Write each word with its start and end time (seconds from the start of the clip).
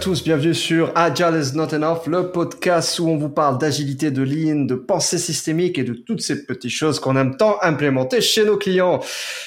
tous, 0.00 0.24
bienvenue 0.24 0.54
sur 0.54 0.92
Agile 0.94 1.38
is 1.38 1.54
not 1.54 1.74
enough, 1.74 2.06
le 2.06 2.30
podcast 2.30 2.98
où 3.00 3.08
on 3.08 3.18
vous 3.18 3.28
parle 3.28 3.58
d'agilité, 3.58 4.10
de 4.10 4.22
lean, 4.22 4.64
de 4.64 4.74
pensée 4.74 5.18
systémique 5.18 5.78
et 5.78 5.84
de 5.84 5.92
toutes 5.92 6.22
ces 6.22 6.46
petites 6.46 6.70
choses 6.70 6.98
qu'on 6.98 7.18
aime 7.18 7.36
tant 7.36 7.58
implémenter 7.60 8.22
chez 8.22 8.46
nos 8.46 8.56
clients. 8.56 9.00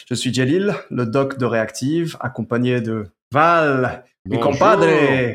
Je 0.07 0.13
suis 0.13 0.31
Jalil, 0.31 0.75
le 0.91 1.07
doc 1.07 1.39
de 1.39 1.45
Reactive, 1.45 2.17
accompagné 2.19 2.81
de 2.81 3.07
Val, 3.31 4.03
et 4.31 4.39
compadre, 4.39 4.87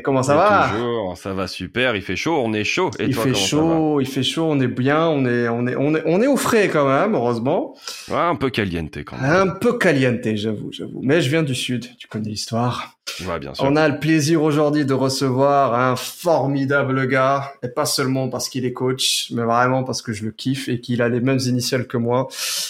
comment 0.03 0.23
ça 0.23 0.35
va 0.35 0.71
Toujours, 0.73 1.15
ça 1.15 1.33
va 1.35 1.45
super. 1.45 1.95
Il 1.95 2.01
fait 2.01 2.15
chaud, 2.15 2.41
on 2.43 2.53
est 2.53 2.63
chaud. 2.63 2.89
Et 2.97 3.05
il 3.05 3.13
fait 3.13 3.35
chaud, 3.35 4.01
il 4.01 4.07
fait 4.07 4.23
chaud, 4.23 4.47
on 4.49 4.59
est 4.59 4.67
bien, 4.67 5.07
on 5.07 5.27
est, 5.27 5.47
on 5.47 5.67
est, 5.67 5.75
on 5.75 5.93
est, 5.93 6.01
on 6.07 6.21
est 6.23 6.27
au 6.27 6.37
frais 6.37 6.69
quand 6.69 6.87
même, 6.87 7.13
heureusement. 7.13 7.75
Ouais, 8.09 8.17
un 8.17 8.35
peu 8.35 8.49
caliente 8.49 8.97
quand 9.05 9.15
même. 9.17 9.31
Un 9.31 9.47
peu 9.47 9.77
caliente, 9.77 10.25
j'avoue, 10.33 10.71
j'avoue. 10.71 11.01
Mais 11.03 11.21
je 11.21 11.29
viens 11.29 11.43
du 11.43 11.53
sud, 11.53 11.85
tu 11.99 12.07
connais 12.07 12.29
l'histoire. 12.29 12.95
Ouais, 13.27 13.37
bien 13.37 13.53
sûr. 13.53 13.63
On 13.63 13.75
a 13.75 13.87
le 13.87 13.99
plaisir 13.99 14.41
aujourd'hui 14.41 14.85
de 14.85 14.93
recevoir 14.93 15.75
un 15.75 15.95
formidable 15.95 17.07
gars, 17.07 17.53
et 17.61 17.67
pas 17.67 17.85
seulement 17.85 18.27
parce 18.27 18.49
qu'il 18.49 18.65
est 18.65 18.73
coach, 18.73 19.27
mais 19.35 19.43
vraiment 19.43 19.83
parce 19.83 20.01
que 20.01 20.13
je 20.13 20.25
le 20.25 20.31
kiffe 20.31 20.67
et 20.67 20.81
qu'il 20.81 21.03
a 21.03 21.09
les 21.09 21.19
mêmes 21.19 21.39
initiales 21.45 21.85
que 21.85 21.97
moi. 21.97 22.27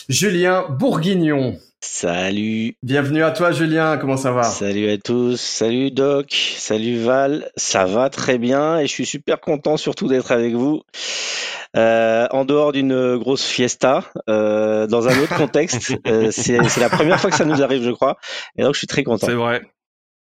Julien 0.10 0.66
Bourguignon. 0.70 1.58
Salut. 1.82 2.76
Bienvenue 2.84 3.24
à 3.24 3.32
toi 3.32 3.52
Julien, 3.52 3.98
comment 3.98 4.18
ça 4.18 4.34
va? 4.34 4.44
Salut 4.44 4.90
à 4.90 4.98
tous, 4.98 5.40
salut 5.40 5.92
Doc, 5.92 6.28
salut 6.58 6.98
Val, 6.98 7.50
ça 7.56 7.86
va 7.86 8.10
très 8.10 8.38
bien 8.38 8.80
et 8.80 8.88
je 8.88 8.92
suis 8.92 9.06
super 9.06 9.40
content 9.40 9.78
surtout 9.78 10.10
d'être 10.10 10.34
avec 10.34 10.54
vous. 10.56 10.82
Euh, 11.78 12.28
en 12.32 12.44
dehors 12.44 12.74
d'une 12.74 13.16
grosse 13.18 13.46
fiesta, 13.46 14.04
euh, 14.28 14.88
dans 14.88 15.08
un 15.08 15.18
autre 15.20 15.38
contexte, 15.38 15.94
euh, 16.08 16.32
c'est 16.32 16.58
la 16.58 16.90
première 16.90 17.20
fois 17.20 17.30
que 17.30 17.38
ça 17.38 17.46
nous 17.46 17.62
arrive 17.62 17.84
je 17.84 17.92
crois, 17.92 18.18
et 18.58 18.64
donc 18.64 18.74
je 18.74 18.80
suis 18.80 18.88
très 18.88 19.04
content. 19.04 19.28
C'est 19.28 19.34
vrai. 19.34 19.62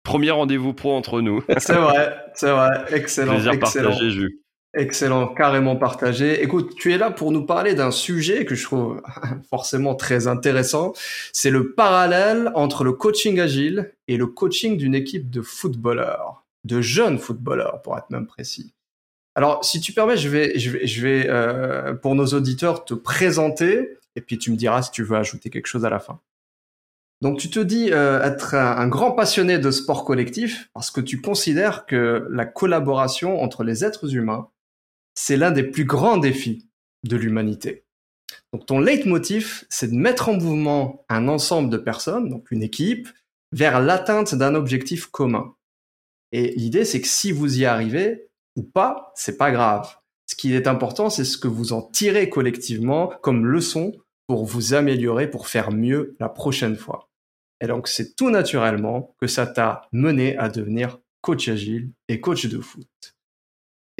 Premier 0.03 0.31
rendez-vous 0.31 0.73
pro 0.73 0.95
entre 0.95 1.21
nous. 1.21 1.43
c'est 1.57 1.73
vrai, 1.73 2.17
c'est 2.33 2.51
vrai, 2.51 2.83
excellent. 2.89 3.33
Plaisir 3.33 3.53
excellent. 3.53 3.89
partagé, 3.91 4.09
Jules. 4.09 4.42
Excellent, 4.75 5.27
carrément 5.27 5.75
partagé. 5.75 6.41
Écoute, 6.41 6.73
tu 6.75 6.91
es 6.91 6.97
là 6.97 7.11
pour 7.11 7.31
nous 7.31 7.45
parler 7.45 7.75
d'un 7.75 7.91
sujet 7.91 8.43
que 8.43 8.55
je 8.55 8.63
trouve 8.63 9.03
forcément 9.49 9.93
très 9.93 10.27
intéressant. 10.27 10.93
C'est 11.31 11.52
le 11.52 11.73
parallèle 11.73 12.52
entre 12.55 12.83
le 12.83 12.94
coaching 12.94 13.39
agile 13.39 13.94
et 14.07 14.17
le 14.17 14.25
coaching 14.25 14.75
d'une 14.75 14.95
équipe 14.95 15.29
de 15.29 15.44
footballeurs, 15.44 16.44
de 16.63 16.81
jeunes 16.81 17.19
footballeurs 17.19 17.83
pour 17.83 17.95
être 17.99 18.09
même 18.09 18.25
précis. 18.25 18.73
Alors, 19.35 19.63
si 19.63 19.79
tu 19.79 19.94
permets, 19.94 20.17
je 20.17 20.29
vais, 20.29 20.57
je 20.57 20.71
vais, 20.71 20.88
je 20.88 21.01
vais 21.05 21.27
euh, 21.29 21.94
pour 21.94 22.16
nos 22.16 22.27
auditeurs 22.27 22.83
te 22.83 22.95
présenter 22.95 23.99
et 24.16 24.21
puis 24.21 24.39
tu 24.39 24.49
me 24.49 24.55
diras 24.55 24.81
si 24.81 24.89
tu 24.89 25.03
veux 25.03 25.17
ajouter 25.17 25.51
quelque 25.51 25.67
chose 25.67 25.85
à 25.85 25.89
la 25.91 25.99
fin. 25.99 26.19
Donc 27.21 27.38
tu 27.38 27.49
te 27.49 27.59
dis 27.59 27.89
euh, 27.91 28.21
être 28.23 28.55
un, 28.55 28.77
un, 28.77 28.88
grand 28.88 29.11
passionné 29.11 29.57
de 29.57 29.71
sport 29.71 30.03
collectif 30.03 30.69
parce 30.73 30.91
que 30.91 30.99
tu 30.99 31.21
considères 31.21 31.85
que 31.85 32.27
la 32.29 32.45
collaboration 32.45 33.41
entre 33.41 33.63
les 33.63 33.85
êtres 33.85 34.13
humains 34.16 34.49
c'est 35.16 35.38
l'un 35.38 35.52
des 35.52 35.64
plus 35.64 35.86
grands 35.86 36.17
défis 36.17 36.67
de 37.03 37.16
l'humanité. 37.16 37.86
Donc 38.52 38.66
ton 38.66 38.80
leitmotiv, 38.80 39.66
c'est 39.69 39.92
de 39.92 39.95
mettre 39.95 40.30
en 40.30 40.33
mouvement 40.33 41.06
un 41.09 41.28
ensemble 41.28 41.69
de 41.69 41.78
personnes, 41.78 42.30
donc 42.30 42.52
une 42.52 42.64
équipe, 42.64 43.08
vers 43.52 43.80
l'atteinte 43.80 44.36
d'un 44.36 44.56
objectif 44.56 45.08
commun. 45.08 45.56
Et 46.31 46.53
l'idée, 46.56 46.86
c'est 46.86 47.02
que 47.02 47.08
si 47.08 47.31
vous 47.31 47.59
y 47.59 47.66
arrivez 47.66 48.30
ou 48.56 48.64
pas, 48.64 49.11
c'est 49.16 49.38
pas 49.38 49.52
grave. 49.52 49.95
Ce 50.25 50.36
qui 50.36 50.53
est 50.56 50.67
important, 50.67 51.09
c'est 51.09 51.25
ce 51.25 51.38
que 51.38 51.47
vous 51.47 51.73
en 51.73 51.81
tirez 51.81 52.30
collectivement 52.30 53.14
comme 53.22 53.45
leçon 53.45 53.94
pour 54.28 54.45
vous 54.45 54.73
améliorer, 54.73 55.30
pour 55.30 55.47
faire 55.47 55.72
mieux 55.72 56.16
la 56.19 56.30
prochaine 56.30 56.75
fois. 56.75 57.09
Et 57.62 57.68
donc, 57.68 57.88
c'est 57.88 58.16
tout 58.16 58.29
naturellement 58.29 59.16
que 59.22 59.28
ça 59.28 59.46
t'a 59.46 59.88
mené 59.91 60.38
à 60.38 60.50
devenir 60.50 61.00
coach 61.22 61.47
agile 61.50 61.91
et 62.07 62.19
coach 62.19 62.47
de 62.47 62.59
foot. 62.59 63.12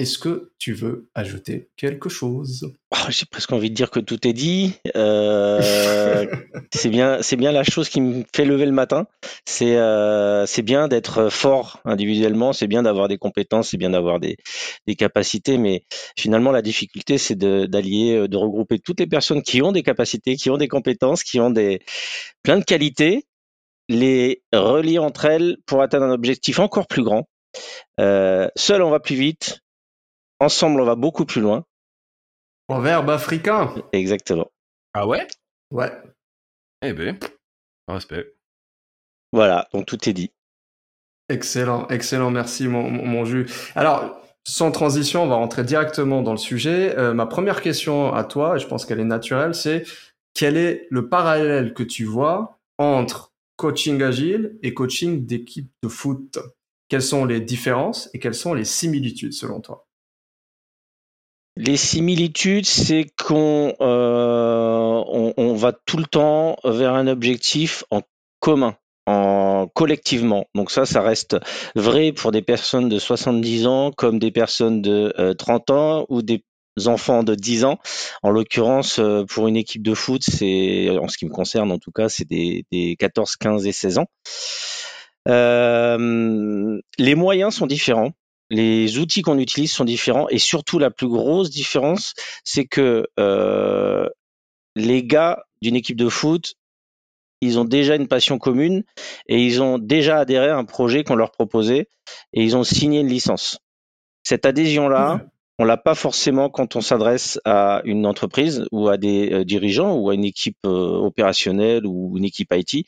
Est-ce 0.00 0.18
que 0.18 0.50
tu 0.58 0.72
veux 0.72 1.08
ajouter 1.14 1.68
quelque 1.76 2.08
chose? 2.08 2.72
Oh, 2.90 3.10
J'ai 3.10 3.26
presque 3.26 3.52
envie 3.52 3.70
de 3.70 3.76
dire 3.76 3.90
que 3.92 4.00
tout 4.00 4.26
est 4.26 4.32
dit. 4.32 4.74
Euh, 4.96 6.26
c'est 6.74 6.88
bien, 6.88 7.22
c'est 7.22 7.36
bien 7.36 7.52
la 7.52 7.62
chose 7.62 7.88
qui 7.88 8.00
me 8.00 8.24
fait 8.34 8.44
lever 8.44 8.66
le 8.66 8.72
matin. 8.72 9.06
C'est, 9.46 9.76
euh, 9.76 10.46
c'est 10.46 10.62
bien 10.62 10.88
d'être 10.88 11.28
fort 11.28 11.80
individuellement, 11.84 12.52
c'est 12.52 12.66
bien 12.66 12.82
d'avoir 12.82 13.06
des 13.06 13.18
compétences, 13.18 13.68
c'est 13.70 13.76
bien 13.76 13.90
d'avoir 13.90 14.18
des, 14.18 14.36
des, 14.88 14.96
capacités, 14.96 15.58
mais 15.58 15.84
finalement 16.18 16.50
la 16.50 16.62
difficulté, 16.62 17.16
c'est 17.16 17.36
d'allier, 17.36 18.16
euh, 18.16 18.28
de, 18.28 18.36
regrouper 18.36 18.80
toutes 18.80 18.98
les 18.98 19.06
personnes 19.06 19.42
qui 19.42 19.62
ont 19.62 19.70
des 19.70 19.84
capacités, 19.84 20.34
qui 20.34 20.50
ont 20.50 20.56
des 20.56 20.68
compétences, 20.68 21.22
qui 21.22 21.38
ont 21.38 21.50
des 21.50 21.80
plein 22.42 22.58
de 22.58 22.64
qualités, 22.64 23.26
les 23.88 24.42
relier 24.52 24.98
entre 24.98 25.26
elles 25.26 25.58
pour 25.66 25.82
atteindre 25.82 26.06
un 26.06 26.12
objectif 26.12 26.58
encore 26.58 26.88
plus 26.88 27.04
grand. 27.04 27.28
Euh, 28.00 28.48
seul, 28.56 28.82
on 28.82 28.90
va 28.90 28.98
plus 28.98 29.14
vite 29.14 29.60
Ensemble, 30.44 30.82
on 30.82 30.84
va 30.84 30.94
beaucoup 30.94 31.24
plus 31.24 31.40
loin. 31.40 31.64
verbe 32.68 33.08
africain. 33.08 33.74
Exactement. 33.94 34.50
Ah 34.92 35.06
ouais? 35.06 35.26
Ouais. 35.70 35.90
Eh 36.82 36.92
ben, 36.92 37.18
respect. 37.88 38.34
Voilà, 39.32 39.66
donc 39.72 39.86
tout 39.86 40.06
est 40.06 40.12
dit. 40.12 40.32
Excellent, 41.30 41.88
excellent, 41.88 42.30
merci 42.30 42.68
mon, 42.68 42.90
mon, 42.90 43.24
jus. 43.24 43.46
Alors, 43.74 44.20
sans 44.46 44.70
transition, 44.70 45.22
on 45.22 45.28
va 45.28 45.36
rentrer 45.36 45.64
directement 45.64 46.20
dans 46.20 46.32
le 46.32 46.36
sujet. 46.36 46.94
Euh, 46.98 47.14
ma 47.14 47.24
première 47.24 47.62
question 47.62 48.12
à 48.12 48.22
toi, 48.22 48.56
et 48.56 48.58
je 48.58 48.66
pense 48.66 48.84
qu'elle 48.84 49.00
est 49.00 49.04
naturelle, 49.04 49.54
c'est 49.54 49.84
quel 50.34 50.58
est 50.58 50.86
le 50.90 51.08
parallèle 51.08 51.72
que 51.72 51.82
tu 51.82 52.04
vois 52.04 52.58
entre 52.76 53.32
coaching 53.56 54.02
agile 54.02 54.58
et 54.62 54.74
coaching 54.74 55.24
d'équipe 55.24 55.72
de 55.82 55.88
foot? 55.88 56.38
Quelles 56.90 57.00
sont 57.00 57.24
les 57.24 57.40
différences 57.40 58.10
et 58.12 58.18
quelles 58.18 58.34
sont 58.34 58.52
les 58.52 58.66
similitudes 58.66 59.32
selon 59.32 59.62
toi? 59.62 59.86
Les 61.56 61.76
similitudes, 61.76 62.66
c'est 62.66 63.06
qu'on 63.22 63.74
euh, 63.80 65.54
va 65.54 65.72
tout 65.72 65.98
le 65.98 66.04
temps 66.04 66.56
vers 66.64 66.94
un 66.94 67.06
objectif 67.06 67.84
en 67.90 68.02
commun, 68.40 68.76
en 69.06 69.68
collectivement. 69.72 70.46
Donc 70.54 70.70
ça, 70.70 70.84
ça 70.84 71.00
reste 71.00 71.36
vrai 71.76 72.12
pour 72.12 72.32
des 72.32 72.42
personnes 72.42 72.88
de 72.88 72.98
70 72.98 73.66
ans 73.66 73.92
comme 73.92 74.18
des 74.18 74.32
personnes 74.32 74.82
de 74.82 75.12
euh, 75.18 75.34
30 75.34 75.70
ans 75.70 76.06
ou 76.08 76.22
des 76.22 76.42
enfants 76.86 77.22
de 77.22 77.36
10 77.36 77.64
ans. 77.64 77.78
En 78.24 78.30
l'occurrence, 78.30 78.98
euh, 78.98 79.24
pour 79.24 79.46
une 79.46 79.56
équipe 79.56 79.82
de 79.82 79.94
foot, 79.94 80.22
c'est 80.24 80.90
en 80.98 81.06
ce 81.06 81.16
qui 81.16 81.26
me 81.26 81.30
concerne 81.30 81.70
en 81.70 81.78
tout 81.78 81.92
cas, 81.92 82.08
c'est 82.08 82.28
des, 82.28 82.64
des 82.72 82.96
14, 82.98 83.36
15 83.36 83.66
et 83.66 83.72
16 83.72 83.98
ans. 83.98 84.06
Euh, 85.28 86.80
les 86.98 87.14
moyens 87.14 87.54
sont 87.54 87.66
différents 87.66 88.10
les 88.50 88.98
outils 88.98 89.22
qu'on 89.22 89.38
utilise 89.38 89.72
sont 89.72 89.84
différents 89.84 90.28
et 90.28 90.38
surtout 90.38 90.78
la 90.78 90.90
plus 90.90 91.08
grosse 91.08 91.50
différence, 91.50 92.14
c'est 92.44 92.66
que 92.66 93.06
euh, 93.18 94.08
les 94.76 95.04
gars 95.04 95.44
d'une 95.62 95.76
équipe 95.76 95.96
de 95.96 96.08
foot, 96.08 96.54
ils 97.40 97.58
ont 97.58 97.64
déjà 97.64 97.96
une 97.96 98.08
passion 98.08 98.38
commune 98.38 98.84
et 99.28 99.44
ils 99.44 99.62
ont 99.62 99.78
déjà 99.78 100.18
adhéré 100.18 100.48
à 100.48 100.56
un 100.56 100.64
projet 100.64 101.04
qu'on 101.04 101.16
leur 101.16 101.30
proposait 101.30 101.88
et 102.32 102.42
ils 102.42 102.56
ont 102.56 102.64
signé 102.64 103.00
une 103.00 103.08
licence. 103.08 103.58
Cette 104.22 104.46
adhésion-là, 104.46 105.16
mmh. 105.16 105.30
on 105.58 105.64
l'a 105.64 105.76
pas 105.76 105.94
forcément 105.94 106.48
quand 106.48 106.76
on 106.76 106.80
s'adresse 106.80 107.38
à 107.44 107.82
une 107.84 108.06
entreprise 108.06 108.64
ou 108.72 108.88
à 108.88 108.96
des 108.96 109.32
euh, 109.32 109.44
dirigeants 109.44 109.94
ou 109.96 110.10
à 110.10 110.14
une 110.14 110.24
équipe 110.24 110.58
euh, 110.66 110.96
opérationnelle 110.96 111.86
ou 111.86 112.16
une 112.16 112.24
équipe 112.24 112.52
IT. 112.52 112.86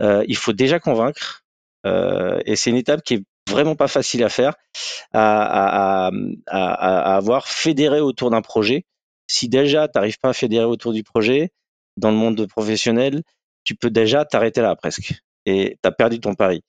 Euh, 0.00 0.24
il 0.26 0.36
faut 0.36 0.52
déjà 0.54 0.80
convaincre 0.80 1.44
euh, 1.86 2.40
et 2.46 2.56
c'est 2.56 2.70
une 2.70 2.76
étape 2.76 3.02
qui 3.02 3.14
est 3.14 3.24
vraiment 3.50 3.76
pas 3.76 3.88
facile 3.88 4.24
à 4.24 4.28
faire, 4.28 4.54
à, 5.12 6.06
à, 6.06 6.10
à, 6.46 7.12
à 7.12 7.16
avoir 7.16 7.46
fédéré 7.48 8.00
autour 8.00 8.30
d'un 8.30 8.42
projet. 8.42 8.84
Si 9.26 9.48
déjà 9.48 9.88
tu 9.88 9.92
n'arrives 9.96 10.18
pas 10.18 10.30
à 10.30 10.32
fédérer 10.32 10.64
autour 10.64 10.92
du 10.92 11.02
projet, 11.02 11.50
dans 11.96 12.10
le 12.10 12.16
monde 12.16 12.46
professionnel, 12.46 13.22
tu 13.64 13.74
peux 13.74 13.90
déjà 13.90 14.24
t'arrêter 14.24 14.60
là 14.60 14.74
presque 14.76 15.14
et 15.46 15.76
tu 15.82 15.88
as 15.88 15.92
perdu 15.92 16.20
ton 16.20 16.34
pari. 16.34 16.62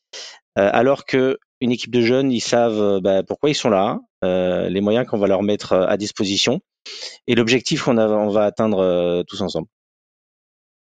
Euh, 0.59 0.69
alors 0.71 1.05
que 1.05 1.37
une 1.61 1.71
équipe 1.71 1.91
de 1.91 2.01
jeunes, 2.01 2.31
ils 2.31 2.41
savent 2.41 2.81
euh, 2.81 2.99
bah, 2.99 3.23
pourquoi 3.23 3.49
ils 3.49 3.55
sont 3.55 3.69
là, 3.69 3.99
euh, 4.23 4.69
les 4.69 4.81
moyens 4.81 5.07
qu'on 5.07 5.17
va 5.17 5.27
leur 5.27 5.41
mettre 5.43 5.73
à 5.73 5.97
disposition 5.97 6.59
et 7.27 7.35
l'objectif 7.35 7.83
qu'on 7.83 7.97
on 7.97 8.29
va 8.29 8.43
atteindre 8.43 8.79
euh, 8.79 9.23
tous 9.23 9.41
ensemble. 9.41 9.67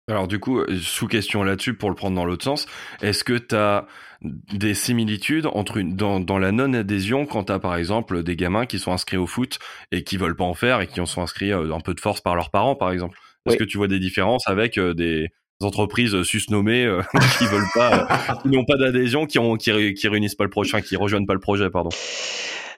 Alors 0.08 0.28
du 0.28 0.38
coup, 0.38 0.62
sous 0.80 1.08
question 1.08 1.42
là-dessus, 1.42 1.74
pour 1.74 1.90
le 1.90 1.96
prendre 1.96 2.14
dans 2.14 2.24
l'autre 2.24 2.44
sens, 2.44 2.66
est-ce 3.02 3.24
que 3.24 3.36
tu 3.36 3.56
as 3.56 3.86
des 4.22 4.74
similitudes 4.74 5.46
entre 5.46 5.78
une, 5.78 5.96
dans, 5.96 6.20
dans 6.20 6.38
la 6.38 6.52
non-adhésion 6.52 7.26
quand 7.26 7.44
tu 7.44 7.52
as 7.52 7.58
par 7.58 7.76
exemple 7.76 8.22
des 8.22 8.36
gamins 8.36 8.66
qui 8.66 8.78
sont 8.78 8.92
inscrits 8.92 9.16
au 9.16 9.26
foot 9.26 9.58
et 9.90 10.04
qui 10.04 10.16
veulent 10.16 10.36
pas 10.36 10.44
en 10.44 10.54
faire 10.54 10.80
et 10.80 10.86
qui 10.86 11.00
en 11.00 11.06
sont 11.06 11.22
inscrits 11.22 11.52
euh, 11.52 11.74
un 11.74 11.80
peu 11.80 11.92
de 11.92 12.00
force 12.00 12.20
par 12.20 12.36
leurs 12.36 12.50
parents 12.50 12.76
par 12.76 12.92
exemple? 12.92 13.18
Est-ce 13.46 13.54
oui. 13.54 13.58
que 13.58 13.64
tu 13.64 13.78
vois 13.78 13.88
des 13.88 13.98
différences 13.98 14.46
avec 14.48 14.78
euh, 14.78 14.94
des 14.94 15.28
entreprises 15.60 16.22
susnommées 16.22 16.84
euh, 16.84 17.02
qui 17.38 17.46
veulent 17.46 17.62
pas, 17.74 18.06
qui 18.42 18.48
n'ont 18.48 18.64
pas 18.64 18.76
d'adhésion, 18.76 19.26
qui, 19.26 19.38
ont, 19.38 19.56
qui, 19.56 19.94
qui 19.94 20.08
réunissent 20.08 20.34
pas 20.34 20.44
le 20.44 20.50
prochain, 20.50 20.80
qui 20.80 20.96
rejoignent 20.96 21.26
pas 21.26 21.34
le 21.34 21.40
projet, 21.40 21.70
pardon? 21.70 21.90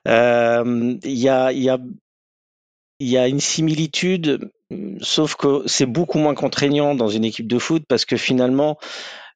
Il 0.07 0.13
euh, 0.13 0.95
y 1.05 1.29
a, 1.29 1.53
y 1.53 1.69
a 1.69 1.79
il 3.01 3.09
y 3.09 3.17
a 3.17 3.29
une 3.29 3.41
similitude, 3.41 4.51
sauf 5.01 5.37
que 5.37 5.63
c'est 5.67 5.87
beaucoup 5.87 6.19
moins 6.19 6.35
contraignant 6.35 6.95
dans 6.95 7.09
une 7.09 7.25
équipe 7.25 7.47
de 7.47 7.59
foot 7.59 7.85
parce 7.89 8.05
que 8.05 8.17
finalement, 8.17 8.79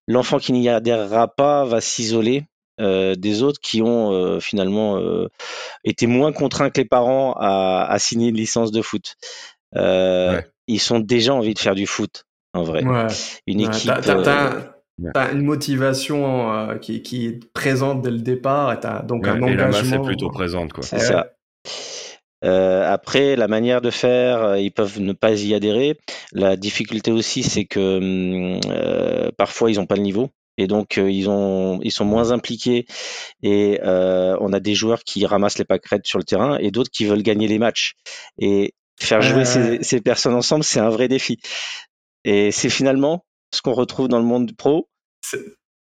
l'enfant 0.09 0.38
qui 0.38 0.53
n'y 0.53 0.69
adhérera 0.69 1.29
pas 1.29 1.64
va 1.64 1.81
s'isoler. 1.81 2.44
des 2.79 3.43
autres 3.43 3.61
qui 3.61 3.82
ont 3.82 4.41
finalement 4.41 5.00
été 5.85 6.06
moins 6.06 6.32
contraints 6.32 6.70
que 6.70 6.81
les 6.81 6.88
parents 6.88 7.35
à, 7.38 7.87
à 7.88 7.99
signer 7.99 8.29
une 8.31 8.37
licence 8.37 8.73
de 8.73 8.82
foot. 8.82 9.17
Ils 9.75 10.81
sont 10.81 11.00
déjà 11.00 11.35
envie 11.35 11.55
de 11.55 11.59
faire 11.59 11.75
du 11.75 11.87
foot 11.87 12.25
en 12.55 12.64
vrai. 12.64 12.85
Une 13.47 13.61
équipe. 13.61 13.93
T'as, 15.14 15.32
une 15.32 15.43
motivation 15.43 16.79
qui, 16.81 17.03
qui, 17.03 17.26
est 17.26 17.53
présente 17.53 18.03
dès 18.03 18.11
le 18.11 18.19
départ 18.19 18.73
et 18.73 18.79
t'as 18.79 19.03
donc 19.03 19.26
un 19.26 19.41
engagement. 19.43 19.49
Et 19.49 19.56
la 19.56 19.69
masse 19.69 19.93
est 19.93 20.03
plutôt 20.03 20.31
présente 20.31 20.73
quoi. 20.73 20.85
C'est 20.85 20.99
ça. 20.99 21.31
Euh, 22.44 22.90
après, 22.90 23.36
la 23.36 23.48
manière 23.48 23.80
de 23.80 23.90
faire, 23.90 24.42
euh, 24.42 24.58
ils 24.58 24.72
peuvent 24.72 25.00
ne 25.00 25.12
pas 25.12 25.32
y 25.32 25.54
adhérer. 25.54 25.98
La 26.32 26.56
difficulté 26.56 27.12
aussi, 27.12 27.42
c'est 27.42 27.64
que 27.64 27.98
hum, 27.98 28.60
euh, 28.66 29.30
parfois 29.36 29.70
ils 29.70 29.76
n'ont 29.78 29.86
pas 29.86 29.96
le 29.96 30.02
niveau. 30.02 30.30
Et 30.58 30.66
donc 30.66 30.98
ils 30.98 31.30
ont, 31.30 31.80
ils 31.82 31.90
sont 31.90 32.04
moins 32.04 32.30
impliqués 32.30 32.84
et 33.42 33.80
on 33.82 34.52
a 34.52 34.60
des 34.60 34.74
joueurs 34.74 35.02
qui 35.02 35.24
ramassent 35.24 35.56
les 35.56 35.64
pâquerettes 35.64 36.06
sur 36.06 36.18
le 36.18 36.24
terrain 36.24 36.58
et 36.58 36.70
d'autres 36.70 36.90
qui 36.90 37.06
veulent 37.06 37.22
gagner 37.22 37.48
les 37.48 37.58
matchs. 37.58 37.94
Et 38.38 38.74
faire 39.00 39.22
jouer 39.22 39.46
ces, 39.46 39.82
ces 39.82 40.02
personnes 40.02 40.34
ensemble, 40.34 40.62
c'est 40.62 40.78
un 40.78 40.90
vrai 40.90 41.08
défi. 41.08 41.40
Et 42.24 42.52
c'est 42.52 42.68
finalement 42.68 43.24
ce 43.50 43.62
qu'on 43.62 43.72
retrouve 43.72 44.08
dans 44.08 44.18
le 44.18 44.26
monde 44.26 44.54
pro. 44.54 44.90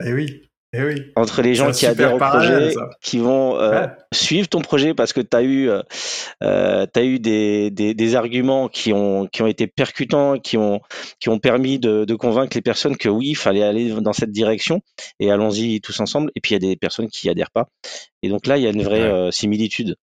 Eh 0.04 0.14
oui. 0.14 0.51
Eh 0.74 0.84
oui. 0.84 1.12
Entre 1.18 1.42
les 1.42 1.54
gens 1.54 1.72
qui 1.72 1.86
adhèrent 1.86 2.16
au 2.16 2.18
projet, 2.18 2.74
qui 3.02 3.18
vont 3.18 3.60
euh, 3.60 3.88
suivre 4.14 4.48
ton 4.48 4.62
projet 4.62 4.94
parce 4.94 5.12
que 5.12 5.20
tu 5.20 5.36
as 5.36 5.42
eu, 5.42 5.70
euh, 5.70 5.82
euh, 6.44 6.86
as 6.96 7.04
eu 7.04 7.20
des, 7.20 7.70
des, 7.72 7.94
des, 7.94 8.16
arguments 8.16 8.70
qui 8.70 8.94
ont, 8.94 9.28
qui 9.28 9.42
ont 9.42 9.48
été 9.48 9.68
percutants, 9.68 10.40
qui 10.40 10.56
ont, 10.56 10.80
qui 11.20 11.28
ont 11.28 11.40
permis 11.40 11.78
de, 11.78 12.06
de 12.06 12.16
convaincre 12.16 12.56
les 12.56 12.62
personnes 12.62 12.96
que 12.96 13.10
oui, 13.10 13.30
il 13.30 13.36
fallait 13.36 13.64
aller 13.64 13.90
dans 13.90 14.14
cette 14.14 14.32
direction 14.32 14.80
et 15.20 15.30
allons-y 15.30 15.82
tous 15.82 16.00
ensemble. 16.00 16.32
Et 16.36 16.40
puis 16.40 16.52
il 16.52 16.64
y 16.64 16.66
a 16.66 16.70
des 16.70 16.78
personnes 16.78 17.10
qui 17.10 17.30
adhèrent 17.30 17.52
pas. 17.52 17.68
Et 18.24 18.30
donc 18.30 18.48
là, 18.48 18.56
il 18.58 18.64
y 18.64 18.68
a 18.68 18.70
une 18.70 18.84
vraie 18.84 19.02
euh, 19.02 19.30
similitude. 19.30 19.98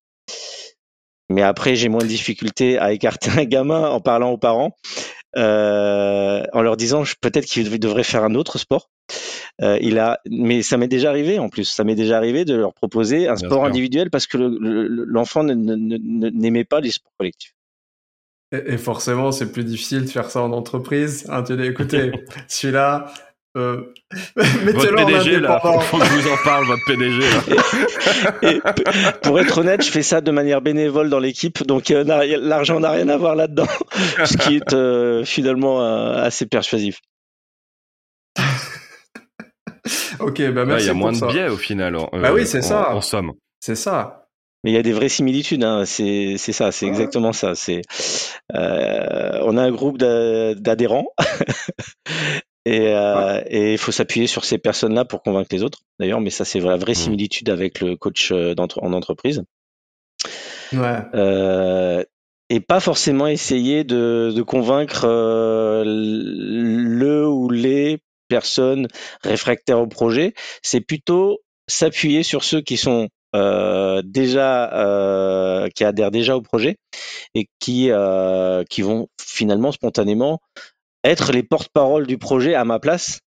Mais 1.31 1.43
après, 1.43 1.77
j'ai 1.77 1.89
moins 1.89 2.03
de 2.03 2.07
difficultés 2.07 2.79
à 2.79 2.93
écarter 2.93 3.31
un 3.31 3.45
gamin 3.45 3.89
en 3.89 4.01
parlant 4.01 4.31
aux 4.31 4.39
parents, 4.39 4.77
euh, 5.37 6.43
en 6.53 6.63
leur 6.63 6.77
disant 6.77 7.05
peut-être 7.21 7.47
qu'il 7.47 7.79
devrait 7.79 8.05
faire 8.05 8.25
un 8.25 8.35
autre 8.35 8.59
sport. 8.59 8.91
Euh, 9.61 9.79
il 9.81 9.99
a, 9.99 10.21
mais 10.31 10.63
ça 10.63 10.77
m'est 10.77 10.89
déjà 10.89 11.11
arrivé 11.11 11.39
en 11.39 11.49
plus. 11.49 11.65
Ça 11.65 11.85
m'est 11.85 11.95
déjà 11.95 12.17
arrivé 12.17 12.45
de 12.45 12.55
leur 12.55 12.75
proposer 12.75 13.29
un 13.29 13.37
sport 13.37 13.65
individuel 13.65 14.11
parce 14.11 14.27
que 14.27 14.37
l'enfant 14.39 15.43
n'aimait 15.45 16.65
pas 16.65 16.81
les 16.81 16.91
sports 16.91 17.13
collectifs. 17.19 17.55
Et, 18.53 18.79
forcément, 18.79 19.31
c'est 19.31 19.53
plus 19.53 19.65
difficile 19.65 20.05
de 20.05 20.11
faire 20.11 20.31
ça 20.31 20.41
en 20.41 20.53
entreprise. 20.53 21.27
Hein, 21.29 21.43
tu 21.43 21.55
dis, 21.57 21.65
écoutez, 21.65 22.13
celui-là, 22.49 23.13
euh, 23.59 23.93
votre 24.37 24.95
PDG, 24.95 25.41
là, 25.41 25.61
faut 25.61 25.99
que 25.99 26.05
je 26.05 26.13
vous 26.13 26.29
en 26.29 26.37
parle, 26.45 26.65
votre 26.67 26.85
PDG. 26.87 27.21
Là. 28.43 28.75
pour 29.23 29.41
être 29.41 29.59
honnête, 29.59 29.85
je 29.85 29.91
fais 29.91 30.03
ça 30.03 30.21
de 30.21 30.31
manière 30.31 30.61
bénévole 30.61 31.11
dans 31.11 31.19
l'équipe, 31.19 31.67
donc 31.67 31.91
euh, 31.91 32.05
l'argent 32.39 32.79
n'a 32.81 32.91
rien 32.91 33.09
à 33.09 33.17
voir 33.17 33.35
là-dedans, 33.35 33.67
ce 34.25 34.37
qui 34.37 34.57
est 34.57 34.73
euh, 34.73 35.25
finalement 35.25 35.83
euh, 35.83 36.23
assez 36.23 36.47
persuasif. 36.47 37.01
ok, 40.21 40.51
bah 40.53 40.65
merci. 40.65 40.85
Il 40.85 40.89
y 40.89 40.91
a 40.91 40.95
moins 40.95 41.13
de 41.13 41.27
biais 41.27 41.49
au 41.49 41.57
final. 41.57 41.97
bah 42.13 42.33
oui, 42.33 42.47
c'est 42.47 42.63
ça. 42.63 42.95
En 42.95 43.01
somme. 43.01 43.33
C'est 43.61 43.77
ça. 43.77 44.27
Mais 44.65 44.73
il 44.73 44.75
y 44.75 44.79
a 44.79 44.83
des 44.83 44.93
vraies 44.93 45.09
similitudes, 45.09 45.63
hein. 45.63 45.85
c'est 45.87 46.37
ça, 46.37 46.73
c'est 46.73 46.87
exactement 46.87 47.33
ça. 47.33 47.55
C'est 47.55 47.83
euh, 48.55 49.39
on 49.43 49.57
a 49.57 49.63
un 49.63 49.71
groupe 49.71 49.99
d'adhérents 49.99 51.07
Euh, 52.69 53.43
et 53.47 53.73
il 53.73 53.79
faut 53.79 53.93
s'appuyer 53.93 54.27
sur 54.27 54.45
ces 54.45 54.59
personnes-là 54.59 55.05
pour 55.05 55.23
convaincre 55.23 55.49
les 55.53 55.63
autres. 55.63 55.81
D'ailleurs, 55.99 56.21
mais 56.21 56.31
ça, 56.31 56.45
c'est 56.45 56.61
la 56.61 56.77
vraie 56.77 56.93
mmh. 56.93 56.97
similitude 56.97 57.51
avec 57.51 57.81
le 57.81 57.97
coach 57.97 58.31
euh, 58.33 58.55
en 58.59 58.93
entreprise. 58.93 59.43
Ouais. 60.73 60.99
Euh, 61.15 62.05
et 62.51 62.61
pas 62.61 62.81
forcément 62.81 63.27
essayer 63.27 63.85
de, 63.85 64.33
de 64.35 64.43
convaincre 64.43 65.05
euh, 65.05 65.83
le 65.87 67.27
ou 67.27 67.51
les 67.51 67.99
personnes 68.29 68.89
réfractaires 69.23 69.81
au 69.81 69.87
projet. 69.87 70.35
C'est 70.63 70.81
plutôt 70.81 71.41
s'appuyer 71.69 72.23
sur 72.23 72.45
ceux 72.45 72.61
qui 72.61 72.77
sont 72.77 73.09
euh, 73.37 74.01
déjà 74.05 74.73
euh, 74.73 75.69
qui 75.75 75.85
adhèrent 75.85 76.11
déjà 76.11 76.35
au 76.35 76.41
projet 76.41 76.79
et 77.35 77.47
qui 77.59 77.91
euh, 77.91 78.65
qui 78.71 78.81
vont 78.81 79.09
finalement 79.21 79.71
spontanément 79.71 80.41
être 81.05 81.31
les 81.31 81.43
porte-parole 81.43 82.07
du 82.07 82.17
projet 82.17 82.55
à 82.55 82.65
ma 82.65 82.79
place 82.79 83.21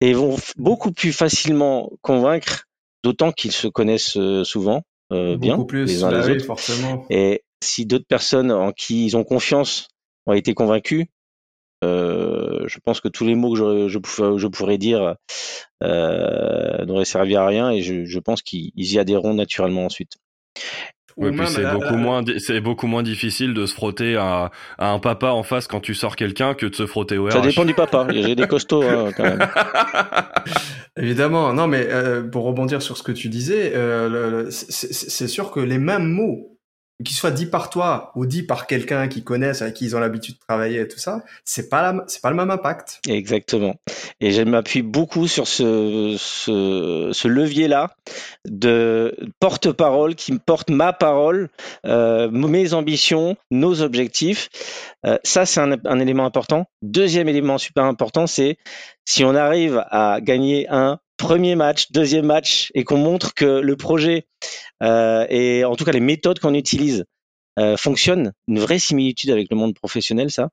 et 0.00 0.12
vont 0.12 0.36
beaucoup 0.56 0.92
plus 0.92 1.12
facilement 1.12 1.90
convaincre, 2.02 2.64
d'autant 3.02 3.32
qu'ils 3.32 3.52
se 3.52 3.66
connaissent 3.66 4.18
souvent 4.44 4.82
bien 5.10 5.58
plus, 5.64 5.84
les 5.84 6.04
uns 6.04 6.10
bah 6.10 6.26
les 6.26 6.36
autres. 6.36 6.46
Forcément. 6.46 7.04
Et 7.10 7.42
si 7.62 7.84
d'autres 7.84 8.06
personnes 8.06 8.50
en 8.50 8.72
qui 8.72 9.06
ils 9.06 9.16
ont 9.16 9.24
confiance 9.24 9.88
ont 10.26 10.32
été 10.32 10.54
convaincus, 10.54 11.06
euh, 11.82 12.66
je 12.66 12.78
pense 12.78 13.00
que 13.00 13.08
tous 13.08 13.24
les 13.24 13.34
mots 13.34 13.52
que 13.52 13.58
je, 13.58 13.88
je, 13.88 13.98
je 14.38 14.46
pourrais 14.46 14.78
dire 14.78 15.16
euh, 15.82 16.84
n'auraient 16.84 17.04
servi 17.04 17.36
à 17.36 17.46
rien 17.46 17.70
et 17.70 17.82
je, 17.82 18.04
je 18.04 18.18
pense 18.18 18.42
qu'ils 18.42 18.72
y 18.74 18.98
adhéreront 18.98 19.34
naturellement 19.34 19.86
ensuite. 19.86 20.12
Oui, 21.16 21.30
puis 21.30 21.46
c'est 21.46 21.70
beaucoup 21.70 21.96
moins, 21.96 22.22
c'est 22.38 22.60
beaucoup 22.60 22.86
moins 22.86 23.02
difficile 23.02 23.52
de 23.52 23.66
se 23.66 23.74
frotter 23.74 24.16
à, 24.16 24.50
à, 24.78 24.90
un 24.90 24.98
papa 24.98 25.28
en 25.28 25.42
face 25.42 25.66
quand 25.66 25.80
tu 25.80 25.94
sors 25.94 26.16
quelqu'un 26.16 26.54
que 26.54 26.66
de 26.66 26.74
se 26.74 26.86
frotter 26.86 27.18
au 27.18 27.26
RH. 27.26 27.32
Ça 27.32 27.40
dépend 27.40 27.64
du 27.64 27.74
papa. 27.74 28.06
J'ai 28.10 28.34
des 28.34 28.46
costauds 28.46 28.82
hein, 28.82 29.10
quand 29.16 29.24
même. 29.24 29.46
Évidemment, 30.96 31.52
non, 31.52 31.66
mais 31.66 31.86
euh, 31.88 32.22
pour 32.22 32.44
rebondir 32.44 32.80
sur 32.82 32.96
ce 32.96 33.02
que 33.02 33.12
tu 33.12 33.28
disais, 33.28 33.72
euh, 33.74 34.50
c'est 34.50 35.28
sûr 35.28 35.50
que 35.50 35.60
les 35.60 35.78
mêmes 35.78 36.08
mots 36.08 36.51
qu'il 37.02 37.16
soit 37.16 37.30
dit 37.30 37.46
par 37.46 37.70
toi 37.70 38.12
ou 38.14 38.26
dit 38.26 38.42
par 38.42 38.66
quelqu'un 38.66 39.08
qui 39.08 39.24
connaissent, 39.24 39.62
avec 39.62 39.74
qui 39.74 39.84
ils 39.84 39.96
ont 39.96 40.00
l'habitude 40.00 40.34
de 40.34 40.40
travailler 40.40 40.80
et 40.80 40.88
tout 40.88 40.98
ça, 40.98 41.22
c'est 41.44 41.68
pas 41.68 41.82
la, 41.82 42.04
c'est 42.06 42.20
pas 42.22 42.30
le 42.30 42.36
même 42.36 42.50
impact. 42.50 43.00
Exactement. 43.08 43.74
Et 44.20 44.30
je 44.30 44.42
m'appuie 44.42 44.82
beaucoup 44.82 45.26
sur 45.28 45.46
ce, 45.48 46.16
ce, 46.18 47.10
ce 47.12 47.28
levier-là 47.28 47.94
de 48.46 49.16
porte-parole 49.40 50.14
qui 50.14 50.32
me 50.32 50.38
porte 50.38 50.70
ma 50.70 50.92
parole, 50.92 51.48
euh, 51.86 52.30
mes 52.30 52.74
ambitions, 52.74 53.36
nos 53.50 53.82
objectifs. 53.82 54.48
Euh, 55.06 55.18
ça, 55.24 55.46
c'est 55.46 55.60
un, 55.60 55.76
un 55.84 55.98
élément 55.98 56.24
important. 56.24 56.66
Deuxième 56.82 57.28
élément 57.28 57.58
super 57.58 57.84
important, 57.84 58.26
c'est 58.26 58.56
si 59.04 59.24
on 59.24 59.34
arrive 59.34 59.84
à 59.90 60.20
gagner 60.20 60.66
un 60.70 60.98
premier 61.22 61.54
match, 61.54 61.92
deuxième 61.92 62.26
match, 62.26 62.72
et 62.74 62.82
qu'on 62.82 62.96
montre 62.96 63.32
que 63.32 63.44
le 63.44 63.76
projet 63.76 64.26
euh, 64.82 65.24
et 65.30 65.64
en 65.64 65.76
tout 65.76 65.84
cas 65.84 65.92
les 65.92 66.00
méthodes 66.00 66.40
qu'on 66.40 66.54
utilise 66.54 67.04
euh, 67.60 67.76
fonctionnent, 67.76 68.32
une 68.48 68.58
vraie 68.58 68.80
similitude 68.80 69.30
avec 69.30 69.48
le 69.48 69.56
monde 69.56 69.74
professionnel, 69.74 70.32
ça. 70.32 70.48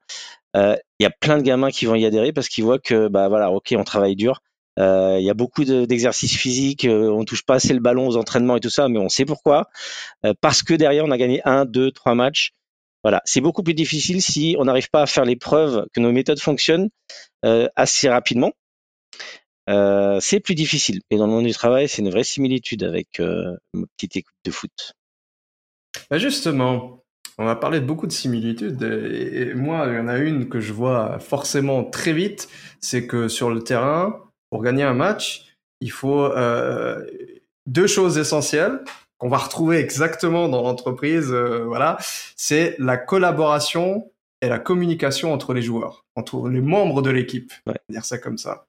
Euh, 0.56 0.76
il 1.00 1.04
y 1.04 1.06
a 1.08 1.10
plein 1.10 1.38
de 1.38 1.44
gamins 1.44 1.72
qui 1.72 1.86
vont 1.86 1.96
y 1.96 2.06
adhérer 2.06 2.34
parce 2.34 2.50
qu'ils 2.50 2.64
voient 2.64 2.78
que 2.78 3.08
bah 3.08 3.30
voilà, 3.30 3.52
ok, 3.52 3.74
on 3.78 3.84
travaille 3.84 4.16
dur. 4.16 4.42
Euh, 4.78 5.18
il 5.20 5.26
y 5.26 5.30
a 5.32 5.34
beaucoup 5.34 5.64
d'exercices 5.64 6.38
physiques, 6.38 6.86
on 6.88 7.26
touche 7.26 7.44
pas 7.44 7.56
assez 7.56 7.74
le 7.74 7.80
ballon 7.80 8.08
aux 8.08 8.16
entraînements 8.16 8.58
et 8.58 8.60
tout 8.60 8.70
ça, 8.70 8.90
mais 8.90 9.00
on 9.00 9.10
sait 9.10 9.26
pourquoi. 9.26 9.70
parce 10.40 10.62
que 10.62 10.76
derrière, 10.76 11.04
on 11.04 11.12
a 11.12 11.18
gagné 11.18 11.42
un, 11.46 11.66
deux, 11.66 11.92
trois 11.92 12.14
matchs. 12.14 12.52
Voilà, 13.04 13.22
c'est 13.26 13.42
beaucoup 13.42 13.64
plus 13.64 13.74
difficile 13.74 14.22
si 14.22 14.56
on 14.60 14.66
n'arrive 14.66 14.90
pas 14.92 15.02
à 15.02 15.08
faire 15.08 15.26
les 15.26 15.36
preuves 15.36 15.88
que 15.94 16.00
nos 16.00 16.12
méthodes 16.12 16.40
fonctionnent 16.40 16.90
assez 17.76 18.08
rapidement. 18.08 18.52
Euh, 19.70 20.20
c'est 20.20 20.40
plus 20.40 20.56
difficile. 20.56 21.02
Et 21.10 21.18
dans 21.18 21.28
le 21.28 21.32
monde 21.32 21.46
du 21.46 21.54
travail, 21.54 21.88
c'est 21.88 22.02
une 22.02 22.10
vraie 22.10 22.24
similitude 22.24 22.84
avec 22.84 23.20
euh, 23.20 23.56
ma 23.74 23.86
petite 23.98 24.18
écoute 24.18 24.36
de 24.46 24.52
foot. 24.52 24.94
Bah, 26.10 26.18
justement, 26.18 27.04
on 27.38 27.48
a 27.48 27.56
parlé 27.56 27.80
de 27.80 27.86
beaucoup 27.86 28.08
de 28.08 28.12
similitudes. 28.12 28.82
Et, 28.84 29.54
moi, 29.54 29.86
il 29.88 29.96
y 29.96 30.00
en 30.00 30.08
a 30.08 30.18
une 30.18 30.50
que 30.50 30.60
je 30.60 30.74
vois 30.74 31.20
forcément 31.20 31.84
très 31.84 32.14
vite, 32.14 32.50
c'est 32.82 33.08
que 33.08 33.28
sur 33.28 33.50
le 33.50 33.64
terrain, 33.64 34.24
pour 34.50 34.64
gagner 34.64 34.84
un 34.84 34.94
match, 34.94 35.46
il 35.82 35.92
faut 35.92 36.24
euh, 36.24 37.06
deux 37.68 37.88
choses 37.88 38.18
essentielles 38.18 38.82
qu'on 39.18 39.30
va 39.30 39.38
retrouver 39.38 39.78
exactement 39.78 40.50
dans 40.50 40.62
l'entreprise. 40.62 41.32
Euh, 41.32 41.64
voilà, 41.66 41.98
c'est 42.36 42.76
la 42.80 42.98
collaboration 42.98 44.12
et 44.42 44.50
la 44.50 44.60
communication 44.60 45.34
entre 45.34 45.54
les 45.54 45.62
joueurs, 45.62 46.06
entre 46.16 46.50
les 46.50 46.62
membres 46.62 47.02
de 47.02 47.10
l'équipe. 47.10 47.52
Ouais. 47.68 47.76
Dire 47.90 48.06
ça 48.06 48.18
comme 48.18 48.38
ça. 48.38 48.66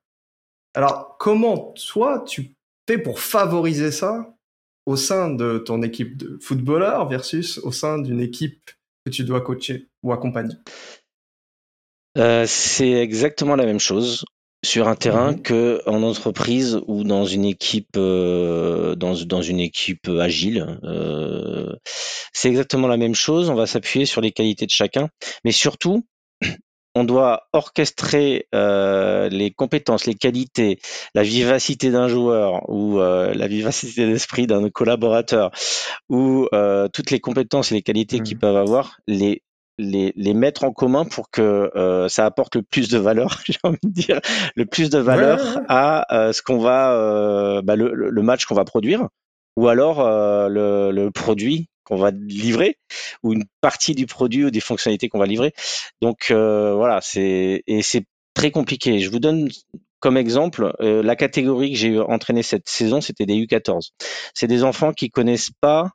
Alors, 0.74 1.16
comment 1.18 1.74
toi, 1.90 2.24
tu 2.26 2.54
fais 2.88 2.98
pour 2.98 3.20
favoriser 3.20 3.90
ça 3.90 4.34
au 4.86 4.96
sein 4.96 5.30
de 5.30 5.58
ton 5.58 5.82
équipe 5.82 6.16
de 6.16 6.38
footballeurs 6.40 7.08
versus 7.08 7.58
au 7.58 7.72
sein 7.72 7.98
d'une 7.98 8.20
équipe 8.20 8.70
que 9.04 9.10
tu 9.10 9.24
dois 9.24 9.40
coacher 9.40 9.88
ou 10.02 10.12
accompagner? 10.12 10.54
Euh, 12.18 12.44
C'est 12.46 12.90
exactement 12.90 13.56
la 13.56 13.66
même 13.66 13.80
chose 13.80 14.24
sur 14.64 14.88
un 14.88 14.94
terrain 14.94 15.32
mmh. 15.32 15.42
que 15.42 15.82
en 15.86 16.02
entreprise 16.02 16.80
ou 16.86 17.02
dans 17.02 17.24
une 17.24 17.46
équipe 17.46 17.96
euh, 17.96 18.94
dans, 18.94 19.14
dans 19.24 19.42
une 19.42 19.60
équipe 19.60 20.08
agile. 20.08 20.78
Euh, 20.84 21.74
c'est 22.32 22.48
exactement 22.48 22.86
la 22.86 22.96
même 22.96 23.14
chose. 23.14 23.48
On 23.48 23.54
va 23.54 23.66
s'appuyer 23.66 24.06
sur 24.06 24.20
les 24.20 24.32
qualités 24.32 24.66
de 24.66 24.70
chacun, 24.70 25.08
mais 25.44 25.52
surtout 25.52 26.04
on 26.94 27.04
doit 27.04 27.44
orchestrer 27.52 28.46
euh, 28.54 29.28
les 29.28 29.50
compétences, 29.50 30.06
les 30.06 30.14
qualités, 30.14 30.80
la 31.14 31.22
vivacité 31.22 31.90
d'un 31.90 32.08
joueur 32.08 32.68
ou 32.68 32.98
euh, 32.98 33.32
la 33.34 33.46
vivacité 33.46 34.06
d'esprit 34.06 34.46
d'un 34.46 34.68
collaborateur 34.70 35.50
ou 36.08 36.48
euh, 36.52 36.88
toutes 36.88 37.10
les 37.10 37.20
compétences 37.20 37.70
et 37.70 37.76
les 37.76 37.82
qualités 37.82 38.20
qu'ils 38.20 38.36
mmh. 38.36 38.40
peuvent 38.40 38.56
avoir, 38.56 38.98
les 39.06 39.42
les, 39.78 40.12
les 40.14 40.34
mettre 40.34 40.64
en 40.64 40.72
commun 40.72 41.06
pour 41.06 41.30
que 41.30 41.70
ça 42.10 42.26
apporte 42.26 42.56
le 42.56 42.62
plus 42.62 42.90
de 42.90 42.98
valeur, 42.98 43.40
j'ai 43.46 43.56
envie 43.62 43.78
de 43.82 43.88
dire, 43.88 44.20
le 44.54 44.66
plus 44.66 44.90
de 44.90 44.98
valeur 44.98 45.40
à 45.70 46.04
ce 46.34 46.42
qu'on 46.42 46.58
va, 46.58 47.62
bah, 47.62 47.76
le, 47.76 47.94
le, 47.94 48.22
match 48.22 48.44
qu'on 48.44 48.54
va 48.54 48.66
produire, 48.66 49.08
ou 49.56 49.68
alors 49.68 50.06
le, 50.50 50.90
le, 50.90 51.10
produit 51.10 51.69
qu'on 51.90 51.96
va 51.96 52.12
livrer 52.12 52.78
ou 53.22 53.32
une 53.32 53.44
partie 53.60 53.94
du 53.94 54.06
produit 54.06 54.44
ou 54.44 54.50
des 54.50 54.60
fonctionnalités 54.60 55.08
qu'on 55.08 55.18
va 55.18 55.26
livrer. 55.26 55.52
Donc 56.00 56.30
euh, 56.30 56.74
voilà, 56.74 57.00
c'est 57.02 57.62
et 57.66 57.82
c'est 57.82 58.04
très 58.34 58.50
compliqué. 58.50 59.00
Je 59.00 59.10
vous 59.10 59.18
donne 59.18 59.48
comme 59.98 60.16
exemple 60.16 60.74
euh, 60.80 61.02
la 61.02 61.16
catégorie 61.16 61.72
que 61.72 61.78
j'ai 61.78 61.98
entraîné 61.98 62.42
cette 62.42 62.68
saison, 62.68 63.00
c'était 63.00 63.26
des 63.26 63.34
U14. 63.34 63.90
C'est 64.34 64.46
des 64.46 64.62
enfants 64.62 64.92
qui 64.92 65.10
connaissent 65.10 65.50
pas 65.60 65.90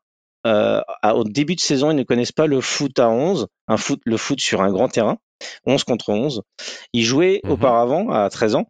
euh, 0.45 0.81
au 1.03 1.23
début 1.23 1.55
de 1.55 1.61
saison, 1.61 1.89
ils 1.89 1.95
ne 1.97 2.03
connaissent 2.03 2.31
pas 2.31 2.45
le 2.45 2.61
foot 2.61 2.99
à 2.99 3.09
11, 3.09 3.47
un 3.67 3.77
foot, 3.77 3.99
le 4.05 4.17
foot 4.17 4.39
sur 4.39 4.61
un 4.61 4.71
grand 4.71 4.89
terrain, 4.89 5.17
11 5.65 5.83
contre 5.85 6.09
11. 6.09 6.43
Ils 6.93 7.03
jouaient 7.03 7.39
mhm. 7.43 7.51
auparavant, 7.51 8.09
à 8.11 8.29
13 8.29 8.55
ans, 8.55 8.65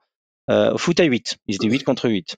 au 0.47 0.77
foot 0.77 0.99
à 1.01 1.03
8. 1.03 1.35
Ils 1.47 1.55
étaient 1.55 1.67
8 1.67 1.83
contre 1.83 2.07
8. 2.07 2.37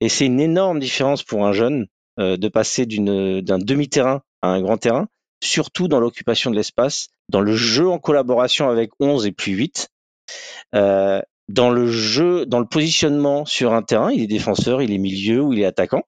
Et 0.00 0.10
c'est 0.10 0.26
une 0.26 0.40
énorme 0.40 0.80
différence 0.80 1.22
pour 1.22 1.46
un 1.46 1.52
jeune 1.52 1.82
euh, 1.82 1.86
de 2.18 2.48
passer 2.48 2.86
d'un 2.86 3.58
demi-terrain 3.58 4.22
à 4.42 4.48
un 4.48 4.62
grand 4.62 4.76
terrain, 4.78 5.08
surtout 5.42 5.88
dans 5.88 6.00
l'occupation 6.00 6.50
de 6.50 6.56
l'espace, 6.56 7.08
dans 7.28 7.40
le 7.40 7.54
jeu 7.54 7.88
en 7.88 7.98
collaboration 7.98 8.68
avec 8.68 8.90
11 9.00 9.26
et 9.26 9.32
plus 9.32 9.52
8, 9.52 9.88
euh, 10.74 11.20
dans 11.48 11.70
le 11.70 11.86
jeu, 11.86 12.46
dans 12.46 12.58
le 12.58 12.66
positionnement 12.66 13.44
sur 13.44 13.74
un 13.74 13.82
terrain, 13.82 14.10
il 14.10 14.22
est 14.22 14.26
défenseur, 14.26 14.82
il 14.82 14.92
est 14.92 14.98
milieu 14.98 15.40
ou 15.40 15.52
il 15.52 15.60
est 15.60 15.66
attaquant. 15.66 16.02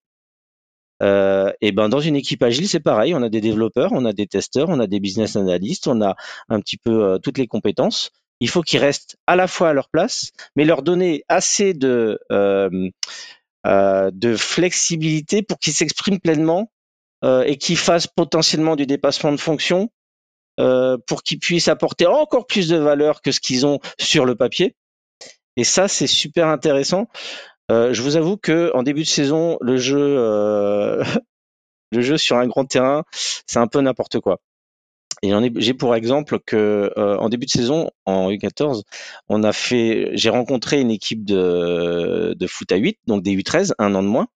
Euh, 1.02 1.52
et 1.60 1.72
ben 1.72 1.90
dans 1.90 2.00
une 2.00 2.16
équipe 2.16 2.42
agile, 2.42 2.68
c'est 2.68 2.80
pareil. 2.80 3.14
On 3.14 3.22
a 3.22 3.28
des 3.28 3.42
développeurs, 3.42 3.92
on 3.92 4.06
a 4.06 4.14
des 4.14 4.26
testeurs, 4.26 4.70
on 4.70 4.80
a 4.80 4.86
des 4.86 4.98
business 4.98 5.36
analysts, 5.36 5.88
on 5.88 6.00
a 6.00 6.16
un 6.48 6.60
petit 6.60 6.78
peu 6.78 7.18
toutes 7.22 7.36
les 7.36 7.46
compétences. 7.46 8.10
Il 8.40 8.48
faut 8.48 8.62
qu'ils 8.62 8.80
restent 8.80 9.16
à 9.26 9.36
la 9.36 9.46
fois 9.46 9.70
à 9.70 9.72
leur 9.72 9.88
place, 9.90 10.30
mais 10.56 10.64
leur 10.64 10.82
donner 10.82 11.22
assez 11.28 11.74
de 11.74 12.18
euh, 12.32 12.90
de 13.66 14.36
flexibilité 14.36 15.42
pour 15.42 15.58
qu'ils 15.58 15.72
s'expriment 15.72 16.20
pleinement 16.20 16.70
euh, 17.24 17.42
et 17.44 17.56
qu'ils 17.56 17.78
fassent 17.78 18.06
potentiellement 18.06 18.76
du 18.76 18.86
dépassement 18.86 19.32
de 19.32 19.38
fonction 19.38 19.90
euh, 20.60 20.98
pour 21.06 21.22
qu'ils 21.22 21.38
puissent 21.38 21.68
apporter 21.68 22.06
encore 22.06 22.46
plus 22.46 22.68
de 22.68 22.76
valeur 22.76 23.22
que 23.22 23.32
ce 23.32 23.40
qu'ils 23.40 23.66
ont 23.66 23.80
sur 23.98 24.24
le 24.24 24.36
papier. 24.36 24.76
Et 25.56 25.64
ça, 25.64 25.88
c'est 25.88 26.06
super 26.06 26.48
intéressant. 26.48 27.08
je 27.70 28.00
vous 28.02 28.16
avoue 28.16 28.36
que 28.36 28.70
en 28.74 28.82
début 28.82 29.02
de 29.02 29.08
saison, 29.08 29.56
le 29.60 29.76
jeu, 29.78 30.16
le 31.92 32.00
jeu 32.02 32.18
sur 32.18 32.36
un 32.36 32.46
grand 32.46 32.66
terrain, 32.66 33.04
c'est 33.46 33.58
un 33.58 33.66
peu 33.66 33.80
n'importe 33.80 34.20
quoi. 34.20 34.38
J'ai 35.22 35.74
pour 35.74 35.94
exemple 35.94 36.38
que 36.44 36.92
euh, 36.96 37.16
en 37.18 37.28
début 37.28 37.46
de 37.46 37.50
saison, 37.50 37.90
en 38.04 38.30
U14, 38.30 38.82
on 39.28 39.42
a 39.42 39.52
fait, 39.52 40.10
j'ai 40.14 40.30
rencontré 40.30 40.80
une 40.80 40.90
équipe 40.90 41.24
de, 41.24 42.34
de 42.38 42.46
foot 42.46 42.70
à 42.72 42.76
8, 42.76 42.98
donc 43.06 43.22
des 43.22 43.34
U13, 43.34 43.72
un 43.78 43.94
an 43.94 44.02
de 44.02 44.08
moins, 44.08 44.28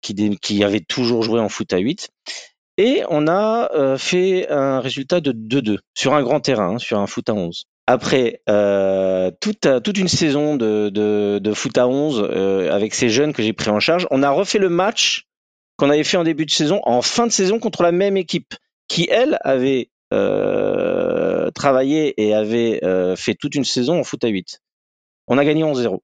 qui, 0.00 0.14
qui 0.40 0.64
avait 0.64 0.80
toujours 0.80 1.22
joué 1.22 1.40
en 1.40 1.48
foot 1.48 1.72
à 1.72 1.78
8. 1.78 2.08
Et 2.78 3.02
on 3.10 3.26
a 3.26 3.72
euh, 3.74 3.98
fait 3.98 4.48
un 4.50 4.80
résultat 4.80 5.20
de 5.20 5.32
2-2 5.32 5.78
sur 5.94 6.14
un 6.14 6.22
grand 6.22 6.40
terrain, 6.40 6.74
hein, 6.74 6.78
sur 6.78 6.98
un 6.98 7.08
foot 7.08 7.28
à 7.28 7.34
11. 7.34 7.64
Après 7.88 8.40
euh, 8.48 9.32
toute, 9.40 9.66
toute 9.82 9.98
une 9.98 10.08
saison 10.08 10.56
de, 10.56 10.88
de, 10.88 11.40
de 11.42 11.54
foot 11.54 11.76
à 11.76 11.88
11 11.88 12.28
euh, 12.30 12.72
avec 12.72 12.94
ces 12.94 13.08
jeunes 13.08 13.32
que 13.32 13.42
j'ai 13.42 13.52
pris 13.52 13.70
en 13.70 13.80
charge, 13.80 14.06
on 14.10 14.22
a 14.22 14.30
refait 14.30 14.58
le 14.58 14.68
match 14.68 15.26
qu'on 15.76 15.90
avait 15.90 16.04
fait 16.04 16.16
en 16.16 16.24
début 16.24 16.46
de 16.46 16.50
saison, 16.50 16.80
en 16.84 17.02
fin 17.02 17.26
de 17.26 17.32
saison 17.32 17.58
contre 17.58 17.82
la 17.82 17.92
même 17.92 18.16
équipe, 18.16 18.54
qui 18.86 19.08
elle 19.10 19.38
avait 19.42 19.90
euh, 20.12 21.50
travaillé 21.50 22.14
et 22.22 22.34
avait 22.34 22.80
euh, 22.84 23.16
fait 23.16 23.34
toute 23.34 23.54
une 23.54 23.64
saison 23.64 24.00
en 24.00 24.04
foot 24.04 24.22
à 24.24 24.28
8. 24.28 24.60
On 25.26 25.38
a 25.38 25.44
gagné 25.44 25.62
11-0. 25.62 25.98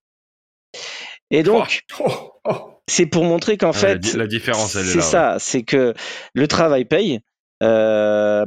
Et 1.31 1.43
donc, 1.43 1.83
oh, 2.01 2.05
oh, 2.09 2.33
oh. 2.45 2.81
c'est 2.87 3.07
pour 3.07 3.25
montrer 3.25 3.57
qu'en 3.57 3.73
fait, 3.73 4.15
la, 4.15 4.27
différence, 4.27 4.73
c'est 4.73 5.01
ça, 5.01 5.37
c'est 5.39 5.63
que 5.63 5.95
le 6.35 6.49
travail 6.49 6.85
paye. 6.85 7.21
Euh, 7.63 8.45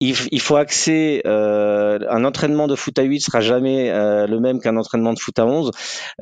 il, 0.00 0.14
il, 0.30 0.40
faut 0.40 0.56
axer 0.56 1.22
euh, 1.26 1.98
un 2.08 2.24
entraînement 2.24 2.68
de 2.68 2.76
foot 2.76 2.96
à 2.98 3.02
8 3.02 3.20
sera 3.20 3.40
jamais 3.40 3.90
euh, 3.90 4.26
le 4.26 4.38
même 4.38 4.60
qu'un 4.60 4.76
entraînement 4.76 5.12
de 5.12 5.18
foot 5.18 5.38
à 5.38 5.46
11. 5.46 5.72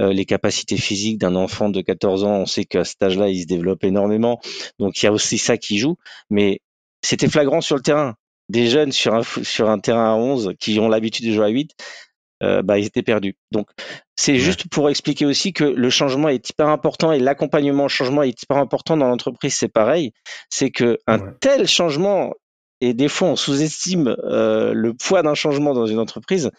Euh, 0.01 0.13
les 0.13 0.25
capacités 0.25 0.79
physiques 0.79 1.19
d'un 1.19 1.35
enfant 1.35 1.69
de 1.69 1.81
14 1.83 2.25
ans, 2.25 2.37
on 2.37 2.47
sait 2.47 2.65
qu'à 2.65 2.85
cet 2.85 3.03
âge-là, 3.03 3.29
il 3.29 3.43
se 3.43 3.47
développe 3.47 3.85
énormément. 3.85 4.41
Donc 4.79 5.03
il 5.03 5.07
y 5.07 5.09
a 5.09 5.13
aussi 5.13 5.37
ça 5.37 5.59
qui 5.59 5.79
joue, 5.79 5.97
mais 6.31 6.61
c'était 7.03 7.29
flagrant 7.29 7.61
sur 7.61 7.77
le 7.77 7.83
terrain 7.83 8.17
des 8.49 8.69
jeunes 8.69 8.93
sur 8.93 9.15
un, 9.15 9.23
sur 9.23 9.71
un 9.71 9.79
terrain 9.79 10.13
à 10.13 10.17
11 10.17 10.55
qui 10.59 10.79
ont 10.79 10.89
l'habitude 10.89 11.27
de 11.27 11.33
jouer 11.33 11.47
à 11.47 11.49
8, 11.49 11.73
euh, 12.43 12.63
bah, 12.63 12.79
ils 12.79 12.87
étaient 12.87 13.03
perdus. 13.03 13.37
Donc, 13.51 13.69
c'est 14.15 14.37
juste 14.37 14.69
pour 14.69 14.91
expliquer 14.91 15.27
aussi 15.27 15.53
que 15.53 15.65
le 15.65 15.91
changement 15.91 16.29
est 16.29 16.49
hyper 16.49 16.69
important 16.69 17.13
et 17.13 17.19
l'accompagnement 17.19 17.85
au 17.85 17.89
changement 17.89 18.23
est 18.23 18.43
hyper 18.43 18.59
important 18.59 18.97
dans 18.97 19.09
l'entreprise. 19.09 19.57
C'est 19.57 19.69
pareil. 19.69 20.13
C'est 20.51 20.71
que 20.71 20.99
un 21.07 21.19
tel 21.41 21.67
changement 21.67 22.33
et 22.83 22.93
des 22.93 23.09
fois 23.09 23.29
on 23.29 23.37
sous-estime 23.37 24.15
euh, 24.25 24.75
le 24.75 24.93
poids 24.93 25.23
d'un 25.23 25.35
changement 25.35 25.73
dans 25.73 25.87
une 25.87 25.99
entreprise 25.99 26.51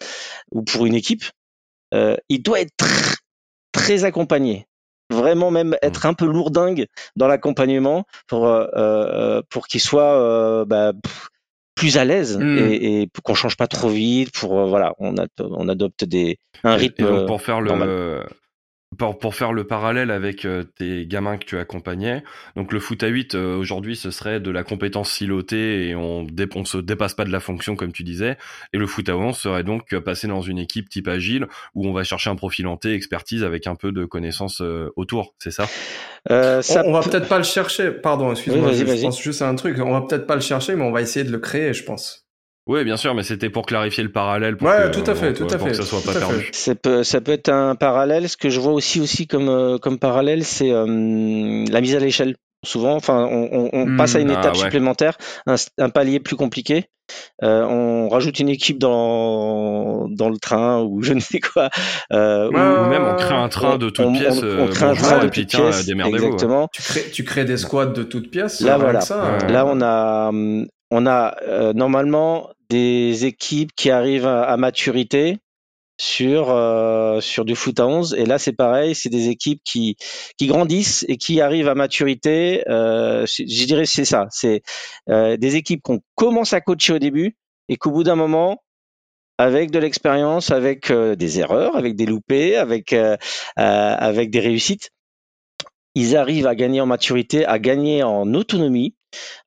ou 0.52 0.64
pour 0.64 0.86
une 0.86 0.96
équipe. 0.96 1.24
Euh, 1.94 2.18
il 2.28 2.42
doit 2.42 2.60
être 2.60 2.74
très 3.72 4.04
accompagné 4.04 4.68
vraiment 5.10 5.52
même 5.52 5.70
mmh. 5.70 5.78
être 5.82 6.06
un 6.06 6.14
peu 6.14 6.26
lourdingue 6.26 6.88
dans 7.16 7.28
l'accompagnement 7.28 8.06
pour 8.28 8.48
euh, 8.48 8.68
euh 8.76 9.42
pour 9.50 9.68
qu'il 9.68 9.82
soit 9.82 10.20
euh, 10.20 10.66
bah, 10.66 10.94
plus 11.78 11.98
à 11.98 12.04
l'aise 12.04 12.38
mmh. 12.38 12.58
et, 12.58 13.02
et 13.02 13.10
qu'on 13.24 13.36
change 13.36 13.56
pas 13.56 13.68
trop 13.68 13.90
vite 13.90 14.32
pour 14.38 14.60
euh, 14.60 14.66
voilà 14.66 14.94
on, 15.00 15.18
a, 15.18 15.28
on 15.40 15.70
adopte 15.70 16.04
des 16.04 16.40
un 16.64 16.76
rythme 16.76 17.26
pour 17.26 17.42
faire 17.42 17.62
le 17.62 18.26
pour, 18.98 19.20
pour, 19.20 19.36
faire 19.36 19.52
le 19.52 19.66
parallèle 19.66 20.12
avec 20.12 20.46
euh, 20.46 20.64
tes 20.64 21.06
gamins 21.06 21.38
que 21.38 21.46
tu 21.46 21.58
accompagnais, 21.58 22.24
donc 22.56 22.72
le 22.72 22.80
foot 22.80 23.04
à 23.04 23.08
8 23.08 23.36
euh, 23.36 23.56
aujourd'hui 23.58 23.96
ce 23.96 24.12
serait 24.12 24.40
de 24.40 24.50
la 24.50 24.64
compétence 24.64 25.12
silotée 25.12 25.90
et 25.90 25.96
on, 25.96 26.26
on 26.56 26.66
se 26.66 26.78
dépasse 26.78 27.14
pas 27.14 27.26
de 27.26 27.32
la 27.32 27.40
fonction 27.40 27.76
comme 27.76 27.92
tu 27.92 28.04
disais, 28.04 28.38
et 28.74 28.78
le 28.78 28.88
foot 28.88 29.10
à 29.10 29.18
11 29.18 29.36
serait 29.36 29.64
donc 29.64 29.94
passer 30.00 30.28
dans 30.28 30.42
une 30.42 30.58
équipe 30.58 30.90
type 30.90 31.08
agile 31.08 31.48
où 31.76 31.88
on 31.88 31.92
va 31.92 32.04
chercher 32.04 32.30
un 32.30 32.36
profil 32.36 32.68
hanté, 32.68 32.94
expertise 32.94 33.44
avec 33.44 33.68
un 33.68 33.76
peu 33.76 33.92
de 33.92 34.06
connaissances 34.06 34.62
autour, 34.96 35.36
c'est 35.40 35.52
ça, 35.52 35.68
ça 36.28 36.84
on, 36.86 36.94
va 36.94 37.02
peut-être 37.02 37.28
pas 37.28 37.38
le 37.38 37.44
chercher, 37.44 37.92
pardon, 37.92 38.32
excuse-moi, 38.32 38.72
je, 38.72 38.86
je 38.86 39.02
pense 39.02 39.22
juste 39.22 39.42
à 39.42 39.50
un 39.50 39.56
truc, 39.56 39.78
on 39.80 39.92
va 39.92 40.02
peut-être 40.02 40.28
pas 40.28 40.36
le 40.36 40.42
chercher 40.42 40.76
mais 40.76 40.84
on 40.84 40.92
va 40.92 41.02
essayer 41.02 41.26
de 41.26 41.32
le 41.32 41.40
créer 41.40 41.74
je 41.74 41.84
pense. 41.84 42.27
Oui, 42.68 42.84
bien 42.84 42.98
sûr, 42.98 43.16
mais 43.16 43.24
c'était 43.24 43.50
pour 43.50 43.66
clarifier 43.66 44.04
le 44.04 44.12
parallèle. 44.12 44.58
Pour 44.58 44.68
ouais, 44.68 44.92
tout 44.92 45.04
à 45.08 45.16
fait, 45.16 45.34
tout 45.34 45.48
à 45.50 45.58
fait. 45.58 45.70
Que 45.70 45.74
ça 45.74 45.84
soit 45.84 46.02
pas 46.02 46.20
perdu. 46.20 46.50
Ça 46.52 46.76
peut, 46.76 47.04
ça 47.04 47.22
peut 47.22 47.32
être 47.32 47.50
un 47.50 47.76
parallèle. 47.76 48.28
Ce 48.28 48.36
que 48.36 48.50
je 48.50 48.60
vois 48.60 48.74
aussi, 48.74 49.00
aussi 49.00 49.26
comme, 49.26 49.48
euh, 49.48 49.78
comme 49.78 49.98
parallèle, 49.98 50.44
c'est 50.44 50.72
euh, 50.72 51.66
la 51.70 51.82
mise 51.82 51.96
à 51.96 52.00
l'échelle. 52.00 52.36
Souvent, 52.66 52.96
enfin, 52.96 53.28
on, 53.32 53.70
on, 53.72 53.86
hmm. 53.86 53.98
passe 53.98 54.16
à 54.16 54.20
une 54.20 54.32
étape 54.32 54.54
ah, 54.56 54.60
supplémentaire, 54.60 55.18
un, 55.46 55.56
un, 55.78 55.90
palier 55.90 56.20
plus 56.20 56.36
compliqué. 56.36 56.86
Euh, 57.44 57.64
on 57.64 58.10
rajoute 58.10 58.40
une 58.40 58.50
équipe 58.50 58.80
dans 58.80 60.10
dans 60.10 60.28
le 60.28 60.38
train 60.38 60.82
ou 60.82 61.02
je 61.04 61.14
ne 61.14 61.20
sais 61.20 61.40
quoi. 61.40 61.70
Euh, 62.12 62.50
ou 62.50 62.90
même 62.90 63.04
on 63.04 63.16
crée 63.16 63.36
un 63.36 63.48
train 63.48 63.78
de 63.78 63.90
toutes 63.90 64.12
pièces. 64.14 64.42
On, 64.44 64.64
on, 64.64 64.68
crée 64.68 64.86
un 64.86 64.96
train 64.96 65.20
de 65.20 65.30
toutes 65.30 65.48
pièces. 65.48 65.88
Exactement. 65.88 66.68
Tu 66.74 66.82
crées, 66.82 67.06
tu 67.14 67.24
crées 67.24 67.46
des 67.46 67.58
squads 67.58 67.94
de 67.94 68.04
toutes 68.04 68.32
pièces. 68.32 68.60
Là 68.60 68.78
voilà. 68.78 69.02
Ça, 69.02 69.24
hein. 69.24 69.48
Là 69.48 69.66
on 69.68 69.80
a 69.82 70.32
on 70.92 71.06
a 71.06 71.36
euh, 71.48 71.74
normalement 71.74 72.50
des 72.70 73.26
équipes 73.26 73.72
qui 73.76 73.90
arrivent 73.90 74.28
à, 74.28 74.56
maturité 74.58 75.40
sur 76.00 76.52
euh, 76.52 77.20
sur 77.22 77.44
du 77.44 77.56
foot 77.56 77.80
à 77.80 77.88
11 77.88 78.14
et 78.14 78.26
là 78.26 78.38
c'est 78.38 78.54
pareil 78.54 78.94
c'est 78.94 79.10
des 79.10 79.30
équipes 79.30 79.62
qui 79.64 79.98
qui 80.38 80.46
grandissent 80.46 81.04
et 81.08 81.18
qui 81.18 81.42
arrivent 81.42 81.70
à 81.70 81.76
maturité 81.76 82.64
euh, 82.70 83.26
je 83.26 83.66
dirais 83.66 83.86
c'est 83.86 84.06
ça. 84.06 84.28
C'est 84.30 84.62
euh, 85.10 85.38
des 85.38 85.56
équipes 85.56 85.82
qu'on 85.82 86.02
commence 86.16 86.54
à 86.54 86.62
coacher 86.62 86.94
au 86.94 87.00
début 87.00 87.36
et 87.68 87.78
qu'au 87.78 87.92
bout 87.92 88.04
d'un 88.04 88.16
moment 88.16 88.62
avec 89.40 89.72
de 89.72 89.80
l'expérience 89.80 90.52
avec 90.52 90.92
euh, 90.92 91.16
des 91.16 91.40
erreurs 91.40 91.76
avec 91.76 91.96
des 91.96 92.06
loupés 92.06 92.58
avec 92.58 92.94
avec 93.56 94.30
des 94.30 94.40
réussites 94.40 94.92
ils 95.96 96.16
arrivent 96.16 96.48
à 96.48 96.54
gagner 96.54 96.80
en 96.80 96.86
maturité 96.86 97.44
à 97.46 97.58
gagner 97.58 98.04
en 98.04 98.36
autonomie 98.36 98.97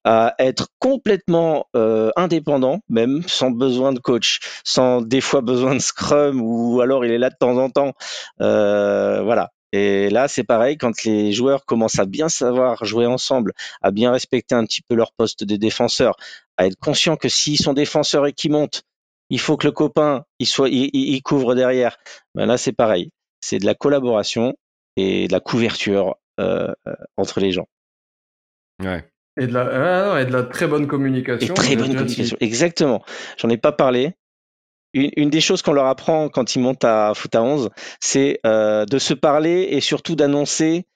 à 0.05 0.35
être 0.39 0.69
complètement 0.79 1.67
euh, 1.77 2.11
indépendant, 2.17 2.81
même 2.89 3.23
sans 3.27 3.51
besoin 3.51 3.93
de 3.93 3.99
coach, 3.99 4.41
sans 4.65 5.03
des 5.03 5.21
fois 5.21 5.41
besoin 5.41 5.75
de 5.75 5.81
scrum 5.81 6.41
ou 6.41 6.81
alors 6.81 7.05
il 7.05 7.11
est 7.11 7.19
là 7.19 7.31
de 7.31 7.37
temps 7.39 7.57
en 7.59 7.71
temps. 7.71 7.93
Euh, 8.41 9.23
voilà. 9.23 9.51
Et 9.73 10.11
là, 10.11 10.27
c'est 10.27 10.43
pareil, 10.43 10.77
quand 10.77 11.05
les 11.05 11.33
joueurs 11.33 11.65
commencent 11.65 12.01
à 12.01 12.05
bien 12.05 12.29
savoir 12.29 12.85
jouer 12.85 13.07
ensemble, 13.07 13.53
à 13.83 13.93
bien 13.93 14.11
respecter 14.11 14.55
un 14.55 14.65
petit 14.65 14.83
peu 14.83 14.97
leur 14.97 15.13
poste 15.13 15.45
de 15.45 15.57
défenseur, 15.57 16.17
à 16.57 16.67
être 16.67 16.77
conscient 16.77 17.17
que 17.17 17.29
s'ils 17.29 17.59
sont 17.59 17.73
défenseurs 17.73 18.27
et 18.27 18.33
qu'ils 18.33 18.51
montent, 18.51 18.83
il 19.29 19.39
faut 19.39 19.57
que 19.57 19.67
le 19.67 19.73
copain 19.73 20.25
il 20.41 20.47
soit 20.47 20.69
il, 20.69 21.23
couvre 21.23 21.55
derrière. 21.55 21.97
Ben 22.35 22.47
là 22.47 22.59
c'est 22.59 22.73
pareil, 22.73 23.13
c'est 23.41 23.61
de 23.61 23.67
la 23.67 23.75
collaboration 23.75 24.55
et 24.97 25.29
de 25.29 25.33
la 25.33 25.41
couverture 25.41 26.17
euh, 26.41 26.75
entre 27.17 27.39
les 27.39 27.53
gens. 27.53 27.69
Ouais. 28.83 29.09
Et 29.41 29.47
de, 29.47 29.55
la, 29.55 30.21
et 30.21 30.27
de 30.27 30.33
la 30.33 30.43
très 30.43 30.67
bonne 30.67 30.87
communication. 30.87 31.55
Et 31.55 31.57
très 31.57 31.75
bonne 31.75 31.97
communication, 31.97 32.37
exactement. 32.41 33.03
J'en 33.39 33.49
ai 33.49 33.57
pas 33.57 33.73
parlé, 33.73 34.13
une, 34.93 35.31
des 35.31 35.41
choses 35.41 35.63
qu'on 35.63 35.73
leur 35.73 35.87
apprend 35.87 36.29
quand 36.29 36.55
ils 36.55 36.61
montent 36.61 36.85
à 36.85 37.13
foot 37.15 37.35
à 37.35 37.43
11, 37.43 37.71
c'est 38.01 38.41
euh, 38.45 38.85
de 38.85 38.99
se 38.99 39.15
parler 39.15 39.69
et 39.71 39.81
surtout 39.81 40.15
d'annoncer 40.15 40.87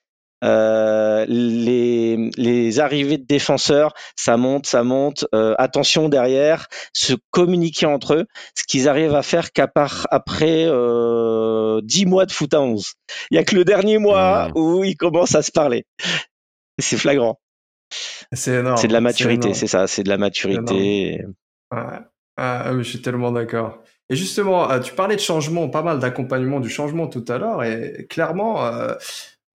euh, 0.43 1.25
les, 1.27 2.29
les, 2.37 2.79
arrivées 2.79 3.17
de 3.17 3.25
défenseurs, 3.25 3.93
ça 4.15 4.37
monte, 4.37 4.67
ça 4.67 4.83
monte, 4.83 5.25
euh, 5.33 5.55
attention 5.57 6.09
derrière, 6.09 6.67
se 6.93 7.13
communiquer 7.31 7.85
entre 7.85 8.13
eux, 8.15 8.25
ce 8.55 8.63
qu'ils 8.65 8.87
arrivent 8.87 9.15
à 9.15 9.23
faire 9.23 9.51
qu'à 9.53 9.67
part 9.67 10.07
après 10.11 10.65
euh, 10.67 11.79
10 11.83 12.05
mois 12.05 12.25
de 12.25 12.31
foot 12.31 12.53
à 12.53 12.61
11. 12.61 12.93
Il 13.31 13.35
y 13.35 13.37
a 13.37 13.43
que 13.43 13.55
le 13.55 13.63
dernier 13.63 13.97
mois 13.97 14.49
mmh. 14.49 14.51
où 14.55 14.83
ils 14.83 14.97
commencent 14.97 15.35
à 15.35 15.41
se 15.41 15.51
parler. 15.51 15.85
C'est 16.77 16.97
flagrant. 16.97 17.39
C'est 18.33 18.61
de 18.61 18.93
la 18.93 19.01
maturité, 19.01 19.53
c'est 19.53 19.67
ça, 19.67 19.87
c'est 19.87 20.03
de 20.03 20.09
la 20.09 20.17
maturité. 20.17 21.25
Ouais. 21.71 21.99
Ah, 22.37 22.71
je 22.77 22.83
suis 22.83 23.01
tellement 23.01 23.31
d'accord. 23.31 23.81
Et 24.09 24.15
justement, 24.15 24.69
euh, 24.69 24.79
tu 24.79 24.93
parlais 24.93 25.15
de 25.15 25.21
changement, 25.21 25.69
pas 25.69 25.81
mal 25.81 25.99
d'accompagnement 25.99 26.59
du 26.59 26.69
changement 26.69 27.07
tout 27.07 27.25
à 27.27 27.37
l'heure, 27.37 27.63
et 27.63 28.05
clairement, 28.09 28.65
euh, 28.65 28.93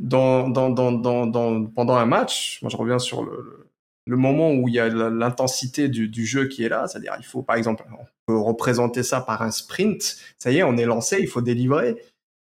dans, 0.01 0.49
dans, 0.49 0.71
dans, 0.71 0.93
dans, 0.93 1.67
pendant 1.67 1.95
un 1.95 2.07
match, 2.07 2.59
moi 2.63 2.71
je 2.71 2.77
reviens 2.77 2.99
sur 2.99 3.23
le, 3.23 3.71
le 4.07 4.17
moment 4.17 4.53
où 4.53 4.67
il 4.67 4.75
y 4.75 4.81
a 4.81 4.89
l'intensité 4.89 5.89
du, 5.89 6.09
du, 6.09 6.27
jeu 6.27 6.49
qui 6.49 6.65
est 6.65 6.69
là, 6.69 6.89
c'est-à-dire 6.89 7.15
il 7.19 7.25
faut 7.25 7.43
par 7.43 7.57
exemple, 7.57 7.85
on 7.93 8.05
peut 8.27 8.39
représenter 8.39 9.03
ça 9.03 9.21
par 9.21 9.43
un 9.43 9.51
sprint, 9.51 10.17
ça 10.39 10.51
y 10.51 10.59
est, 10.59 10.63
on 10.63 10.77
est 10.77 10.87
lancé, 10.87 11.19
il 11.21 11.29
faut 11.29 11.43
délivrer, 11.43 12.03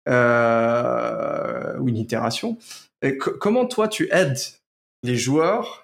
euh, 0.08 1.78
ou 1.78 1.88
une 1.88 1.96
itération. 1.96 2.58
Et 3.02 3.18
comment 3.18 3.66
toi 3.66 3.86
tu 3.86 4.08
aides 4.10 4.40
les 5.02 5.16
joueurs 5.16 5.83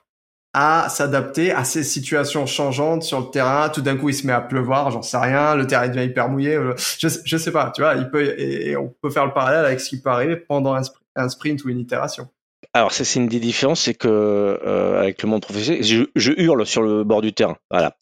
à 0.53 0.89
s'adapter 0.89 1.53
à 1.53 1.65
ces 1.65 1.85
situations 1.85 2.47
changeantes 2.47 3.03
sur 3.03 3.21
le 3.21 3.31
terrain. 3.31 3.69
Tout 3.69 3.83
d'un 3.83 3.97
coup, 3.97 4.09
il 4.09 4.15
se 4.15 4.27
met 4.27 4.33
à 4.33 4.41
pleuvoir, 4.41 4.91
j'en 4.91 5.03
sais 5.03 5.17
rien, 5.17 5.55
le 5.55 5.67
terrain 5.67 5.89
devient 5.89 6.07
hyper 6.07 6.29
mouillé. 6.29 6.55
Euh, 6.55 6.75
je, 6.99 7.09
je 7.25 7.37
sais 7.37 7.53
pas, 7.53 7.73
tu 7.75 7.83
vois, 7.83 7.95
on 7.95 8.95
peut 9.01 9.11
faire 9.11 9.27
le 9.27 9.33
parallèle 9.33 9.65
avec 9.65 9.81
ce 9.81 9.89
qui 9.89 10.01
peut 10.01 10.11
arriver 10.11 10.37
pendant 10.37 10.75
un, 10.75 11.29
sprint 11.29 11.65
ou 11.65 11.69
une 11.69 11.79
itération. 11.79 12.29
Alors 12.73 12.93
c'est 12.93 13.19
une 13.19 13.27
des 13.27 13.41
différences, 13.41 13.83
c'est 13.83 13.95
que 13.95 14.09
euh, 14.09 15.01
avec 15.01 15.23
le 15.23 15.29
monde 15.29 15.43
professionnel, 15.43 15.83
je, 15.83 16.33
hurle 16.37 16.65
sur 16.67 16.83
le 16.83 17.03
bord 17.05 17.21
du 17.21 17.33
terrain. 17.33 17.57
Voilà, 17.71 17.97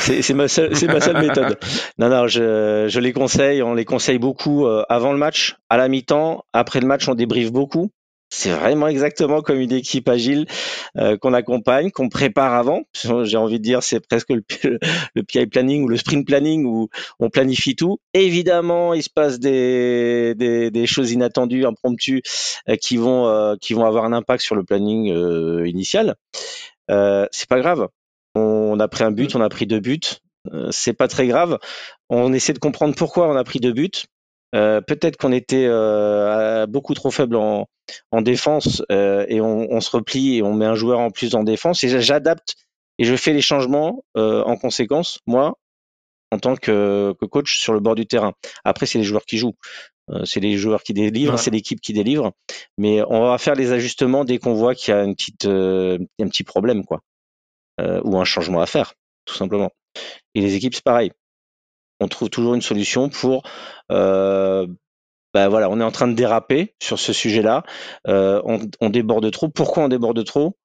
c'est 0.00 0.32
ma 0.32 0.48
seule, 0.48 0.74
c'est 0.74 0.86
ma 0.86 1.00
seule 1.00 1.20
méthode. 1.20 1.58
Non 1.98 2.08
non, 2.08 2.26
je, 2.26 2.86
je 2.88 3.00
les 3.00 3.12
conseille, 3.12 3.62
on 3.62 3.74
les 3.74 3.84
conseille 3.84 4.18
beaucoup 4.18 4.66
euh, 4.66 4.84
avant 4.88 5.12
le 5.12 5.18
match, 5.18 5.56
à 5.68 5.76
la 5.76 5.88
mi-temps, 5.88 6.44
après 6.54 6.80
le 6.80 6.86
match 6.86 7.08
on 7.08 7.14
débriefe 7.14 7.52
beaucoup. 7.52 7.90
C'est 8.38 8.50
vraiment 8.52 8.86
exactement 8.86 9.40
comme 9.40 9.60
une 9.60 9.72
équipe 9.72 10.10
agile 10.10 10.44
euh, 10.98 11.16
qu'on 11.16 11.32
accompagne, 11.32 11.90
qu'on 11.90 12.10
prépare 12.10 12.52
avant. 12.52 12.82
J'ai 12.92 13.38
envie 13.38 13.58
de 13.58 13.64
dire, 13.64 13.82
c'est 13.82 14.06
presque 14.06 14.28
le, 14.28 14.44
le 15.14 15.22
PI 15.22 15.46
planning 15.46 15.82
ou 15.82 15.88
le 15.88 15.96
sprint 15.96 16.26
planning 16.26 16.66
où 16.66 16.90
on 17.18 17.30
planifie 17.30 17.76
tout. 17.76 17.98
Évidemment, 18.12 18.92
il 18.92 19.02
se 19.02 19.08
passe 19.08 19.38
des, 19.38 20.34
des, 20.36 20.70
des 20.70 20.86
choses 20.86 21.12
inattendues, 21.12 21.64
impromptues, 21.64 22.20
euh, 22.68 22.76
qui 22.76 22.98
vont 22.98 23.26
euh, 23.26 23.56
qui 23.58 23.72
vont 23.72 23.86
avoir 23.86 24.04
un 24.04 24.12
impact 24.12 24.42
sur 24.42 24.54
le 24.54 24.64
planning 24.64 25.06
initial. 25.64 26.16
c'est 26.88 27.48
pas 27.48 27.60
grave. 27.60 27.88
On 28.34 28.78
a 28.78 28.86
pris 28.86 29.04
un 29.04 29.12
but, 29.12 29.34
on 29.34 29.40
a 29.40 29.48
pris 29.48 29.66
deux 29.66 29.80
buts. 29.80 30.20
c'est 30.70 30.92
pas 30.92 31.08
très 31.08 31.26
grave. 31.26 31.58
On 32.10 32.34
essaie 32.34 32.52
de 32.52 32.58
comprendre 32.58 32.94
pourquoi 32.94 33.30
on 33.30 33.36
a 33.36 33.44
pris 33.44 33.60
deux 33.60 33.72
buts 33.72 34.04
euh, 34.56 34.80
peut-être 34.80 35.16
qu'on 35.18 35.32
était 35.32 35.66
euh, 35.68 36.66
beaucoup 36.66 36.94
trop 36.94 37.10
faible 37.10 37.36
en, 37.36 37.68
en 38.10 38.22
défense 38.22 38.82
euh, 38.90 39.26
et 39.28 39.40
on, 39.40 39.70
on, 39.70 39.80
se 39.80 39.90
replie 39.90 40.36
et 40.36 40.42
on 40.42 40.54
met 40.54 40.64
un 40.64 40.74
joueur 40.74 40.98
en 40.98 41.10
plus 41.10 41.34
en 41.34 41.44
défense 41.44 41.84
et 41.84 42.00
j'adapte 42.00 42.54
et 42.98 43.04
je 43.04 43.14
fais 43.14 43.34
les 43.34 43.42
changements 43.42 44.02
en 44.14 44.56
conséquence, 44.56 45.20
moi, 45.26 45.58
en 46.32 46.38
tant 46.38 46.56
que, 46.56 47.14
que, 47.20 47.26
coach 47.26 47.58
sur 47.58 47.74
le 47.74 47.80
bord 47.80 47.94
du 47.94 48.06
terrain. 48.06 48.32
Après, 48.64 48.86
c'est 48.86 48.96
les 48.96 49.04
joueurs 49.04 49.26
qui 49.26 49.36
jouent. 49.36 49.56
c'est 50.24 50.40
les 50.40 50.56
joueurs 50.56 50.82
qui 50.82 50.94
délivrent, 50.94 51.38
c'est 51.38 51.50
l'équipe 51.50 51.78
qui 51.78 51.92
délivre, 51.92 52.32
mais 52.78 53.02
on 53.06 53.20
va 53.20 53.36
faire 53.36 53.54
les 53.54 53.72
ajustements 53.72 54.24
dès 54.24 54.38
qu'on 54.38 54.54
voit 54.54 54.74
qu'il 54.74 54.94
y 54.94 54.96
a 54.96 55.04
une 55.04 55.14
petite, 55.14 55.44
un 55.44 56.28
petit 56.28 56.42
problème, 56.42 56.86
quoi, 56.86 57.02
ou 57.78 58.16
un 58.16 58.24
changement 58.24 58.62
à 58.62 58.66
faire, 58.66 58.94
tout 59.26 59.34
simplement. 59.34 59.70
Et 60.34 60.40
les 60.40 60.54
équipes, 60.54 60.74
c'est 60.74 60.82
pareil 60.82 61.12
on 62.00 62.08
trouve 62.08 62.30
toujours 62.30 62.54
une 62.54 62.62
solution 62.62 63.08
pour 63.08 63.42
euh, 63.92 64.66
ben 65.34 65.48
voilà, 65.48 65.68
on 65.68 65.80
est 65.80 65.84
en 65.84 65.90
train 65.90 66.08
de 66.08 66.14
déraper 66.14 66.74
sur 66.80 66.98
ce 66.98 67.12
sujet-là. 67.12 67.62
Euh, 68.08 68.40
on, 68.80 68.88
déborde 68.88 69.30
trop. 69.30 69.48
Pourquoi 69.48 69.84
on 69.84 69.88
déborde 69.88 70.24
trop? 70.24 70.56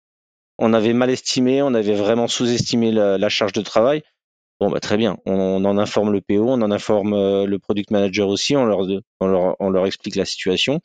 On 0.59 0.73
avait 0.73 0.93
mal 0.93 1.09
estimé, 1.09 1.61
on 1.61 1.73
avait 1.73 1.95
vraiment 1.95 2.29
sous-estimé 2.29 2.91
la, 2.91 3.29
charge 3.29 3.51
de 3.51 3.61
travail. 3.61 4.01
Bon, 4.61 4.69
bah, 4.69 4.79
très 4.79 4.95
bien. 4.95 5.17
On, 5.25 5.65
en 5.65 5.77
informe 5.77 6.13
le 6.13 6.21
PO, 6.21 6.47
on 6.47 6.61
en 6.61 6.71
informe 6.71 7.13
euh, 7.13 7.45
le 7.45 7.59
product 7.59 7.91
manager 7.91 8.29
aussi. 8.29 8.55
On 8.55 8.63
leur, 8.63 8.87
on 9.19 9.27
leur, 9.27 9.57
on 9.59 9.69
leur 9.69 9.85
explique 9.87 10.15
la 10.15 10.25
situation. 10.25 10.79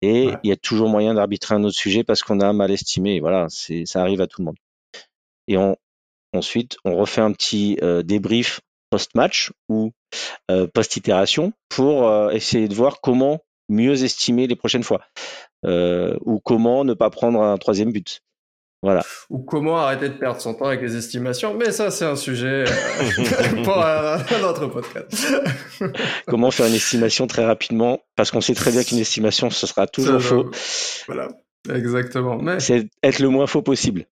Et 0.00 0.30
il 0.42 0.48
y 0.48 0.52
a 0.52 0.56
toujours 0.56 0.88
moyen 0.88 1.14
d'arbitrer 1.14 1.54
un 1.54 1.62
autre 1.62 1.76
sujet 1.76 2.02
parce 2.02 2.24
qu'on 2.24 2.40
a 2.40 2.52
mal 2.52 2.72
estimé. 2.72 3.20
Voilà, 3.20 3.46
ça 3.48 4.00
arrive 4.00 4.20
à 4.20 4.26
tout 4.26 4.40
le 4.40 4.46
monde. 4.46 4.56
Et 5.46 5.56
on, 5.56 5.76
ensuite, 6.32 6.76
on 6.84 6.96
refait 6.96 7.20
un 7.20 7.30
petit 7.30 7.78
débrief 8.02 8.60
post-match 8.92 9.52
ou 9.70 9.90
euh, 10.50 10.66
post-itération 10.66 11.54
pour 11.70 12.06
euh, 12.06 12.28
essayer 12.30 12.68
de 12.68 12.74
voir 12.74 13.00
comment 13.00 13.40
mieux 13.70 14.04
estimer 14.04 14.46
les 14.46 14.54
prochaines 14.54 14.82
fois 14.82 15.00
euh, 15.64 16.14
ou 16.26 16.40
comment 16.40 16.84
ne 16.84 16.92
pas 16.92 17.08
prendre 17.08 17.40
un 17.40 17.56
troisième 17.56 17.90
but. 17.90 18.20
Voilà. 18.82 19.02
Ou 19.30 19.38
comment 19.38 19.78
arrêter 19.78 20.08
de 20.10 20.14
perdre 20.14 20.40
son 20.40 20.54
temps 20.54 20.66
avec 20.66 20.82
les 20.82 20.96
estimations, 20.96 21.54
mais 21.54 21.70
ça 21.70 21.90
c'est 21.90 22.04
un 22.04 22.16
sujet 22.16 22.64
pour 23.64 23.78
un, 23.78 24.18
autre 24.42 24.66
podcast. 24.66 25.26
comment 26.26 26.50
faire 26.50 26.66
une 26.66 26.74
estimation 26.74 27.26
très 27.26 27.46
rapidement, 27.46 28.00
parce 28.16 28.30
qu'on 28.30 28.40
sait 28.42 28.54
très 28.54 28.72
bien 28.72 28.82
qu'une 28.82 28.98
estimation 28.98 29.48
ce 29.50 29.66
sera 29.66 29.86
toujours 29.86 30.20
faux. 30.20 30.50
Voilà, 31.06 31.28
exactement. 31.72 32.36
Mais... 32.36 32.60
C'est 32.60 32.88
être 33.02 33.20
le 33.20 33.28
moins 33.28 33.46
faux 33.46 33.62
possible. 33.62 34.04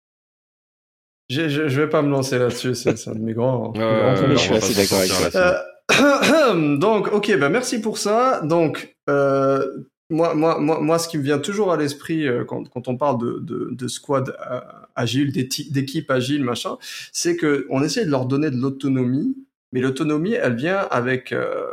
Je, 1.30 1.48
je, 1.48 1.82
vais 1.82 1.90
pas 1.90 2.02
me 2.02 2.10
lancer 2.10 2.40
là-dessus, 2.40 2.74
c'est 2.74 3.08
un 3.08 3.14
de 3.14 3.20
mes 3.20 3.34
grands. 3.34 3.74
je 3.76 4.36
suis 4.36 4.56
assez 4.56 4.74
d'accord 4.74 5.00
avec 5.00 5.12
ça. 5.12 5.66
Euh, 5.92 6.78
donc, 6.78 7.12
ok, 7.14 7.38
ben 7.38 7.50
merci 7.50 7.82
pour 7.82 7.98
ça. 7.98 8.42
Donc, 8.42 8.96
euh, 9.10 9.64
moi, 10.10 10.34
moi, 10.34 10.60
moi, 10.60 10.80
moi, 10.82 11.00
ce 11.00 11.08
qui 11.08 11.18
me 11.18 11.24
vient 11.24 11.40
toujours 11.40 11.72
à 11.72 11.78
l'esprit 11.78 12.28
euh, 12.28 12.44
quand, 12.44 12.68
quand, 12.70 12.88
on 12.88 12.98
parle 12.98 13.20
de, 13.20 13.40
de, 13.40 13.70
de 13.72 13.88
squad 13.88 14.36
euh, 14.50 14.60
agile, 14.96 15.32
d'équipe 15.32 16.10
agile, 16.10 16.44
machin, 16.44 16.78
c'est 17.14 17.36
que 17.36 17.68
on 17.70 17.84
essaie 17.84 18.06
de 18.06 18.12
leur 18.12 18.26
donner 18.26 18.50
de 18.50 18.58
l'autonomie, 18.58 19.36
mais 19.72 19.82
l'autonomie, 19.82 20.34
elle 20.34 20.56
vient 20.56 20.88
avec 20.90 21.32
euh, 21.32 21.64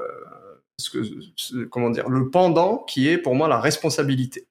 ce 0.78 0.90
que, 0.90 1.64
comment 1.64 1.90
dire, 1.90 2.08
le 2.10 2.28
pendant 2.28 2.78
qui 2.78 3.08
est 3.08 3.18
pour 3.18 3.34
moi 3.34 3.48
la 3.48 3.58
responsabilité. 3.58 4.46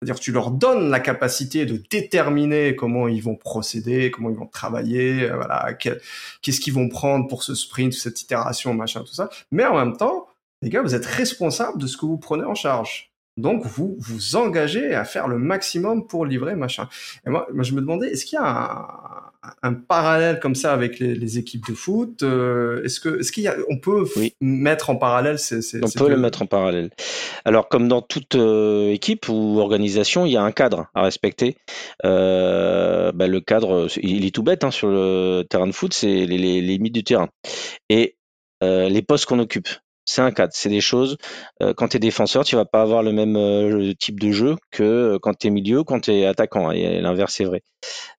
C'est-à-dire 0.00 0.20
tu 0.20 0.30
leur 0.32 0.50
donnes 0.50 0.90
la 0.90 1.00
capacité 1.00 1.64
de 1.64 1.82
déterminer 1.90 2.76
comment 2.76 3.08
ils 3.08 3.22
vont 3.22 3.36
procéder, 3.36 4.10
comment 4.10 4.28
ils 4.28 4.36
vont 4.36 4.46
travailler, 4.46 5.22
euh, 5.24 5.36
voilà, 5.36 5.72
qu'est-ce 5.74 6.60
qu'ils 6.60 6.74
vont 6.74 6.88
prendre 6.88 7.26
pour 7.28 7.42
ce 7.42 7.54
sprint, 7.54 7.94
cette 7.94 8.20
itération, 8.20 8.74
machin, 8.74 9.00
tout 9.00 9.14
ça. 9.14 9.30
Mais 9.50 9.64
en 9.64 9.76
même 9.76 9.96
temps, 9.96 10.26
les 10.62 10.68
gars, 10.68 10.82
vous 10.82 10.94
êtes 10.94 11.06
responsables 11.06 11.80
de 11.80 11.86
ce 11.86 11.96
que 11.96 12.04
vous 12.04 12.18
prenez 12.18 12.44
en 12.44 12.54
charge. 12.54 13.12
Donc, 13.38 13.64
vous 13.64 13.96
vous 13.98 14.36
engagez 14.36 14.94
à 14.94 15.04
faire 15.04 15.28
le 15.28 15.38
maximum 15.38 16.06
pour 16.06 16.24
livrer, 16.24 16.56
machin. 16.56 16.88
Et 17.26 17.30
moi, 17.30 17.46
moi 17.52 17.64
je 17.64 17.72
me 17.74 17.80
demandais, 17.80 18.08
est-ce 18.08 18.24
qu'il 18.24 18.36
y 18.36 18.42
a 18.42 18.46
un, 18.46 19.25
un, 19.62 19.72
parallèle 19.74 20.40
comme 20.40 20.54
ça 20.54 20.72
avec 20.72 20.98
les, 20.98 21.14
les 21.14 21.38
équipes 21.38 21.66
de 21.68 21.74
foot 21.74 22.22
euh, 22.22 22.82
Est-ce 22.84 23.00
que, 23.00 23.20
est-ce 23.20 23.32
qu'il 23.32 23.44
y 23.44 23.48
a, 23.48 23.56
on 23.68 23.78
peut 23.78 24.04
mettre 24.40 24.90
en 24.90 24.96
parallèle 24.96 25.38
ces, 25.38 25.62
ces 25.62 25.80
On 25.82 25.88
peut 25.88 26.08
le 26.08 26.16
mettre 26.16 26.42
en 26.42 26.46
parallèle. 26.46 26.90
Alors, 27.44 27.68
comme 27.68 27.88
dans 27.88 28.02
toute 28.02 28.34
euh, 28.34 28.90
équipe 28.90 29.28
ou 29.28 29.58
organisation, 29.58 30.26
il 30.26 30.32
y 30.32 30.36
a 30.36 30.42
un 30.42 30.52
cadre 30.52 30.88
à 30.94 31.02
respecter. 31.02 31.56
Euh, 32.04 33.12
bah, 33.12 33.26
le 33.26 33.40
cadre, 33.40 33.88
il 34.00 34.24
est 34.24 34.34
tout 34.34 34.42
bête 34.42 34.64
hein, 34.64 34.70
sur 34.70 34.88
le 34.88 35.44
terrain 35.48 35.66
de 35.66 35.72
foot, 35.72 35.94
c'est 35.94 36.06
les, 36.06 36.38
les, 36.38 36.60
les 36.60 36.60
limites 36.60 36.94
du 36.94 37.04
terrain 37.04 37.28
et 37.88 38.16
les 38.62 39.02
postes 39.02 39.26
qu'on 39.26 39.38
occupe 39.38 39.68
c'est 40.06 40.22
un 40.22 40.30
cadre, 40.30 40.52
c'est 40.54 40.68
des 40.68 40.80
choses. 40.80 41.18
Euh, 41.62 41.74
quand 41.74 41.88
tu 41.88 41.96
es 41.96 42.00
défenseur, 42.00 42.44
tu 42.44 42.56
vas 42.56 42.64
pas 42.64 42.80
avoir 42.80 43.02
le 43.02 43.12
même 43.12 43.36
euh, 43.36 43.92
type 43.98 44.20
de 44.20 44.30
jeu 44.30 44.56
que 44.70 44.82
euh, 44.84 45.18
quand 45.20 45.34
tu 45.34 45.48
es 45.48 45.50
milieu, 45.50 45.82
quand 45.82 46.00
tu 46.00 46.12
es 46.12 46.26
attaquant. 46.26 46.70
Et 46.70 47.00
l'inverse 47.00 47.40
est 47.40 47.44
vrai. 47.44 47.62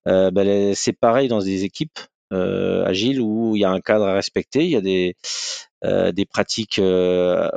Ben, 0.05 0.73
c'est 0.75 0.93
pareil 0.93 1.27
dans 1.27 1.39
des 1.39 1.63
équipes 1.63 1.99
agiles 2.31 3.21
où 3.21 3.55
il 3.55 3.61
y 3.61 3.65
a 3.65 3.69
un 3.69 3.79
cadre 3.79 4.05
à 4.05 4.13
respecter, 4.13 4.63
il 4.63 4.71
y 4.71 4.75
a 4.75 4.81
des, 4.81 5.15
des 5.83 6.25
pratiques 6.25 6.81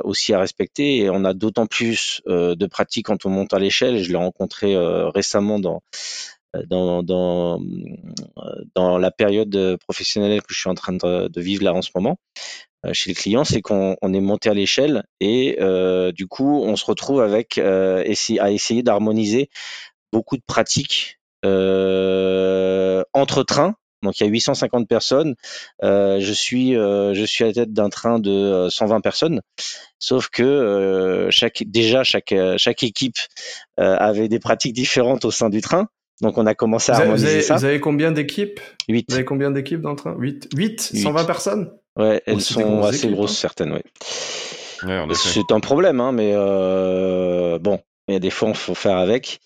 aussi 0.03 0.33
à 0.33 0.39
respecter. 0.39 0.97
Et 0.97 1.09
on 1.09 1.23
a 1.23 1.33
d'autant 1.33 1.67
plus 1.67 2.21
de 2.25 2.65
pratiques 2.67 3.05
quand 3.05 3.25
on 3.25 3.29
monte 3.29 3.53
à 3.53 3.59
l'échelle. 3.59 4.03
Je 4.03 4.09
l'ai 4.09 4.17
rencontré 4.17 4.75
récemment 5.13 5.59
dans, 5.59 5.81
dans, 6.67 7.03
dans, 7.03 7.61
dans 8.75 8.97
la 8.97 9.11
période 9.11 9.77
professionnelle 9.77 10.41
que 10.41 10.53
je 10.53 10.59
suis 10.59 10.69
en 10.69 10.75
train 10.75 10.93
de 10.93 11.41
vivre 11.41 11.63
là 11.63 11.73
en 11.73 11.81
ce 11.81 11.91
moment. 11.95 12.17
Chez 12.93 13.11
le 13.11 13.15
client, 13.15 13.43
c'est 13.43 13.61
qu'on 13.61 13.95
est 14.01 14.19
monté 14.19 14.49
à 14.49 14.53
l'échelle 14.53 15.03
et 15.19 15.57
du 16.13 16.27
coup, 16.27 16.61
on 16.63 16.75
se 16.75 16.85
retrouve 16.85 17.21
avec 17.21 17.57
à 17.57 18.03
essayer 18.05 18.83
d'harmoniser 18.83 19.49
beaucoup 20.11 20.37
de 20.37 20.43
pratiques 20.45 21.19
entre 23.13 23.43
trains 23.43 23.75
donc 24.03 24.19
il 24.19 24.23
y 24.23 24.27
a 24.27 24.29
850 24.29 24.87
personnes. 24.87 25.35
Euh, 25.83 26.19
je 26.19 26.33
suis 26.33 26.75
euh, 26.75 27.13
je 27.13 27.23
suis 27.23 27.43
à 27.43 27.47
la 27.47 27.53
tête 27.53 27.73
d'un 27.73 27.89
train 27.89 28.19
de 28.19 28.67
120 28.69 28.95
euh, 28.95 28.99
personnes. 28.99 29.41
Sauf 29.99 30.29
que 30.29 31.27
chaque 31.29 31.63
déjà 31.65 32.03
chaque 32.03 32.33
chaque 32.57 32.83
équipe 32.83 33.17
avait 33.77 34.27
des 34.27 34.39
pratiques 34.39 34.73
différentes 34.73 35.25
au 35.25 35.31
sein 35.31 35.49
du 35.49 35.61
train. 35.61 35.87
Donc 36.21 36.37
on 36.37 36.45
a 36.45 36.53
commencé 36.53 36.91
à 36.91 36.97
harmoniser 36.97 37.41
ça. 37.41 37.57
Vous 37.57 37.65
avez 37.65 37.79
combien 37.79 38.11
d'équipes? 38.11 38.59
8. 38.89 39.07
Vous 39.09 39.15
avez 39.15 39.25
combien 39.25 39.51
d'équipes 39.51 39.81
dans 39.81 39.91
le 39.91 39.95
train? 39.95 40.15
8 40.17 40.49
8 40.55 40.81
120 40.81 41.25
personnes? 41.25 41.71
Ouais, 41.97 42.21
elles 42.25 42.41
sont 42.41 42.83
assez 42.83 43.09
grosses 43.09 43.37
certaines, 43.37 43.73
oui. 43.73 43.81
c'est 45.15 45.51
un 45.51 45.59
problème, 45.59 45.99
hein, 45.99 46.11
mais 46.11 46.33
bon, 47.59 47.79
il 48.07 48.13
y 48.13 48.17
a 48.17 48.19
des 48.19 48.29
fois, 48.29 48.49
il 48.49 48.55
faut 48.55 48.75
faire 48.75 48.97
avec. 48.97 49.39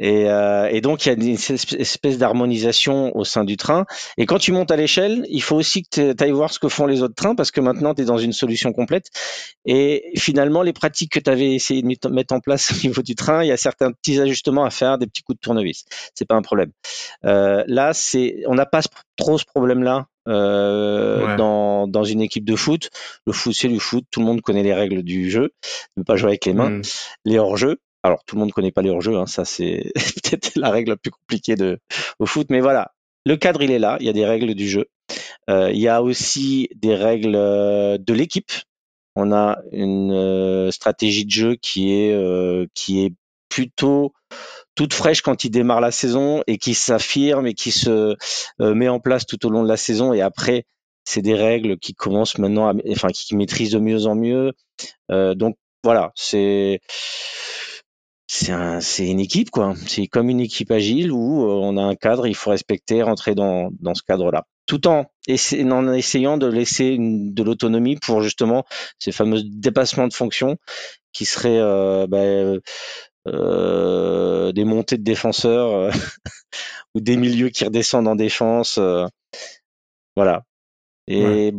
Et, 0.00 0.30
euh, 0.30 0.68
et, 0.70 0.80
donc, 0.80 1.04
il 1.04 1.08
y 1.08 1.12
a 1.12 1.14
une 1.14 1.36
espèce 1.78 2.18
d'harmonisation 2.18 3.16
au 3.16 3.24
sein 3.24 3.44
du 3.44 3.56
train. 3.56 3.84
Et 4.16 4.26
quand 4.26 4.38
tu 4.38 4.52
montes 4.52 4.70
à 4.70 4.76
l'échelle, 4.76 5.24
il 5.28 5.42
faut 5.42 5.56
aussi 5.56 5.82
que 5.82 6.12
tu 6.12 6.24
ailles 6.24 6.30
voir 6.30 6.52
ce 6.52 6.58
que 6.58 6.68
font 6.68 6.86
les 6.86 7.02
autres 7.02 7.14
trains 7.14 7.34
parce 7.34 7.50
que 7.50 7.60
maintenant, 7.60 7.94
tu 7.94 8.02
es 8.02 8.04
dans 8.04 8.18
une 8.18 8.32
solution 8.32 8.72
complète. 8.72 9.06
Et 9.64 10.12
finalement, 10.16 10.62
les 10.62 10.72
pratiques 10.72 11.12
que 11.12 11.20
tu 11.20 11.30
avais 11.30 11.54
essayé 11.54 11.82
de 11.82 12.08
mettre 12.08 12.34
en 12.34 12.40
place 12.40 12.70
au 12.72 12.86
niveau 12.86 13.02
du 13.02 13.14
train, 13.14 13.42
il 13.42 13.48
y 13.48 13.52
a 13.52 13.56
certains 13.56 13.92
petits 13.92 14.20
ajustements 14.20 14.64
à 14.64 14.70
faire, 14.70 14.98
des 14.98 15.06
petits 15.06 15.22
coups 15.22 15.36
de 15.36 15.40
tournevis. 15.40 15.84
C'est 16.14 16.26
pas 16.26 16.36
un 16.36 16.42
problème. 16.42 16.70
Euh, 17.24 17.64
là, 17.66 17.92
c'est, 17.92 18.42
on 18.46 18.54
n'a 18.54 18.66
pas 18.66 18.82
trop 19.16 19.38
ce 19.38 19.44
problème-là 19.44 20.06
euh, 20.28 21.36
dans, 21.36 21.88
dans 21.88 22.04
une 22.04 22.20
équipe 22.20 22.44
de 22.44 22.54
foot. 22.54 22.90
Le 23.26 23.32
foot, 23.32 23.54
c'est 23.54 23.68
du 23.68 23.80
foot. 23.80 24.04
Tout 24.10 24.20
le 24.20 24.26
monde 24.26 24.42
connaît 24.42 24.62
les 24.62 24.74
règles 24.74 25.02
du 25.02 25.30
jeu. 25.30 25.50
Ne 25.96 26.02
pas 26.02 26.16
jouer 26.16 26.30
avec 26.30 26.46
les 26.46 26.54
mains. 26.54 26.70
Hmm. 26.70 26.82
Les 27.24 27.38
hors-jeux. 27.38 27.78
Alors 28.02 28.24
tout 28.24 28.36
le 28.36 28.40
monde 28.40 28.52
connaît 28.52 28.70
pas 28.70 28.82
les 28.82 28.90
hors-jeux, 28.90 29.16
hein, 29.16 29.26
ça 29.26 29.44
c'est 29.44 29.92
peut-être 29.94 30.52
la 30.56 30.70
règle 30.70 30.90
la 30.90 30.96
plus 30.96 31.10
compliquée 31.10 31.56
de 31.56 31.78
au 32.18 32.26
foot, 32.26 32.46
mais 32.50 32.60
voilà, 32.60 32.92
le 33.26 33.36
cadre 33.36 33.62
il 33.62 33.70
est 33.70 33.78
là, 33.78 33.96
il 34.00 34.06
y 34.06 34.10
a 34.10 34.12
des 34.12 34.26
règles 34.26 34.54
du 34.54 34.68
jeu, 34.68 34.86
euh, 35.50 35.70
il 35.72 35.80
y 35.80 35.88
a 35.88 36.02
aussi 36.02 36.68
des 36.74 36.94
règles 36.94 37.36
euh, 37.36 37.98
de 37.98 38.12
l'équipe. 38.12 38.52
On 39.16 39.32
a 39.32 39.58
une 39.72 40.12
euh, 40.12 40.70
stratégie 40.70 41.24
de 41.24 41.30
jeu 41.30 41.56
qui 41.56 41.92
est 41.92 42.68
qui 42.74 43.04
est 43.04 43.14
plutôt 43.48 44.12
toute 44.74 44.94
fraîche 44.94 45.22
quand 45.22 45.42
il 45.44 45.50
démarre 45.50 45.80
la 45.80 45.90
saison 45.90 46.42
et 46.46 46.58
qui 46.58 46.74
s'affirme 46.74 47.46
et 47.46 47.54
qui 47.54 47.72
se 47.72 48.14
met 48.60 48.88
en 48.88 49.00
place 49.00 49.26
tout 49.26 49.44
au 49.46 49.50
long 49.50 49.62
de 49.64 49.68
la 49.68 49.76
saison 49.76 50.12
et 50.12 50.20
après 50.20 50.66
c'est 51.04 51.22
des 51.22 51.34
règles 51.34 51.78
qui 51.78 51.94
commencent 51.94 52.38
maintenant 52.38 52.68
à, 52.68 52.74
enfin 52.90 53.08
qui 53.08 53.34
maîtrisent 53.34 53.72
de 53.72 53.78
mieux 53.78 54.06
en 54.06 54.14
mieux. 54.14 54.52
donc 55.10 55.56
voilà, 55.82 56.12
c'est 56.14 56.80
c'est 58.30 58.52
un, 58.52 58.78
une 58.98 59.20
équipe 59.20 59.50
quoi. 59.50 59.74
C'est 59.86 60.06
comme 60.06 60.28
une 60.28 60.40
équipe 60.40 60.70
agile 60.70 61.10
où 61.10 61.44
euh, 61.44 61.54
on 61.62 61.78
a 61.78 61.82
un 61.82 61.96
cadre, 61.96 62.26
il 62.26 62.34
faut 62.34 62.50
respecter, 62.50 63.02
rentrer 63.02 63.34
dans, 63.34 63.70
dans 63.80 63.94
ce 63.94 64.02
cadre-là, 64.02 64.44
tout 64.66 64.86
en, 64.86 65.06
en 65.26 65.92
essayant 65.94 66.36
de 66.36 66.46
laisser 66.46 66.98
de 67.00 67.42
l'autonomie 67.42 67.96
pour 67.96 68.20
justement 68.20 68.64
ces 68.98 69.12
fameux 69.12 69.40
dépassements 69.42 70.06
de 70.08 70.12
fonction 70.12 70.58
qui 71.12 71.24
seraient 71.24 71.58
euh, 71.58 72.06
bah, 72.06 72.60
euh, 73.26 74.52
des 74.52 74.64
montées 74.64 74.98
de 74.98 75.02
défenseurs 75.02 75.74
euh, 75.74 75.90
ou 76.94 77.00
des 77.00 77.16
milieux 77.16 77.48
qui 77.48 77.64
redescendent 77.64 78.08
en 78.08 78.14
défense. 78.14 78.78
voilà. 80.14 80.42
Et 81.06 81.54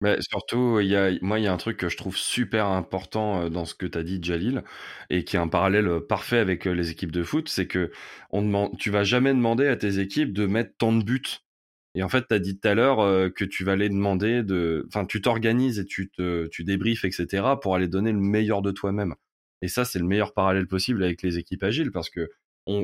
mais 0.00 0.18
surtout, 0.20 0.80
il 0.80 0.88
y 0.88 0.96
a, 0.96 1.10
moi, 1.22 1.38
il 1.38 1.44
y 1.44 1.46
a 1.46 1.52
un 1.52 1.56
truc 1.56 1.78
que 1.78 1.88
je 1.88 1.96
trouve 1.96 2.16
super 2.16 2.66
important 2.66 3.48
dans 3.50 3.64
ce 3.64 3.74
que 3.74 3.86
tu 3.86 3.96
as 3.98 4.02
dit, 4.02 4.18
Jalil, 4.22 4.62
et 5.10 5.24
qui 5.24 5.36
est 5.36 5.38
un 5.38 5.48
parallèle 5.48 6.00
parfait 6.08 6.38
avec 6.38 6.66
les 6.66 6.90
équipes 6.90 7.12
de 7.12 7.22
foot, 7.22 7.48
c'est 7.48 7.66
que 7.66 7.90
on 8.30 8.70
tu 8.78 8.90
vas 8.90 9.04
jamais 9.04 9.32
demander 9.32 9.66
à 9.68 9.76
tes 9.76 9.98
équipes 9.98 10.32
de 10.32 10.46
mettre 10.46 10.76
tant 10.78 10.92
de 10.92 11.02
buts. 11.02 11.22
Et 11.94 12.02
en 12.02 12.10
fait, 12.10 12.26
tu 12.28 12.34
as 12.34 12.38
dit 12.38 12.58
tout 12.58 12.68
à 12.68 12.74
l'heure 12.74 13.32
que 13.34 13.44
tu 13.44 13.64
vas 13.64 13.74
les 13.74 13.88
demander 13.88 14.42
de, 14.42 14.84
enfin, 14.88 15.06
tu 15.06 15.22
t'organises 15.22 15.78
et 15.78 15.86
tu 15.86 16.10
débriefes, 16.64 17.04
etc., 17.06 17.44
pour 17.62 17.74
aller 17.74 17.88
donner 17.88 18.12
le 18.12 18.20
meilleur 18.20 18.60
de 18.62 18.70
toi-même. 18.70 19.14
Et 19.62 19.68
ça, 19.68 19.86
c'est 19.86 19.98
le 19.98 20.04
meilleur 20.04 20.34
parallèle 20.34 20.66
possible 20.66 21.02
avec 21.02 21.22
les 21.22 21.38
équipes 21.38 21.62
agiles, 21.62 21.90
parce 21.90 22.10
que, 22.10 22.28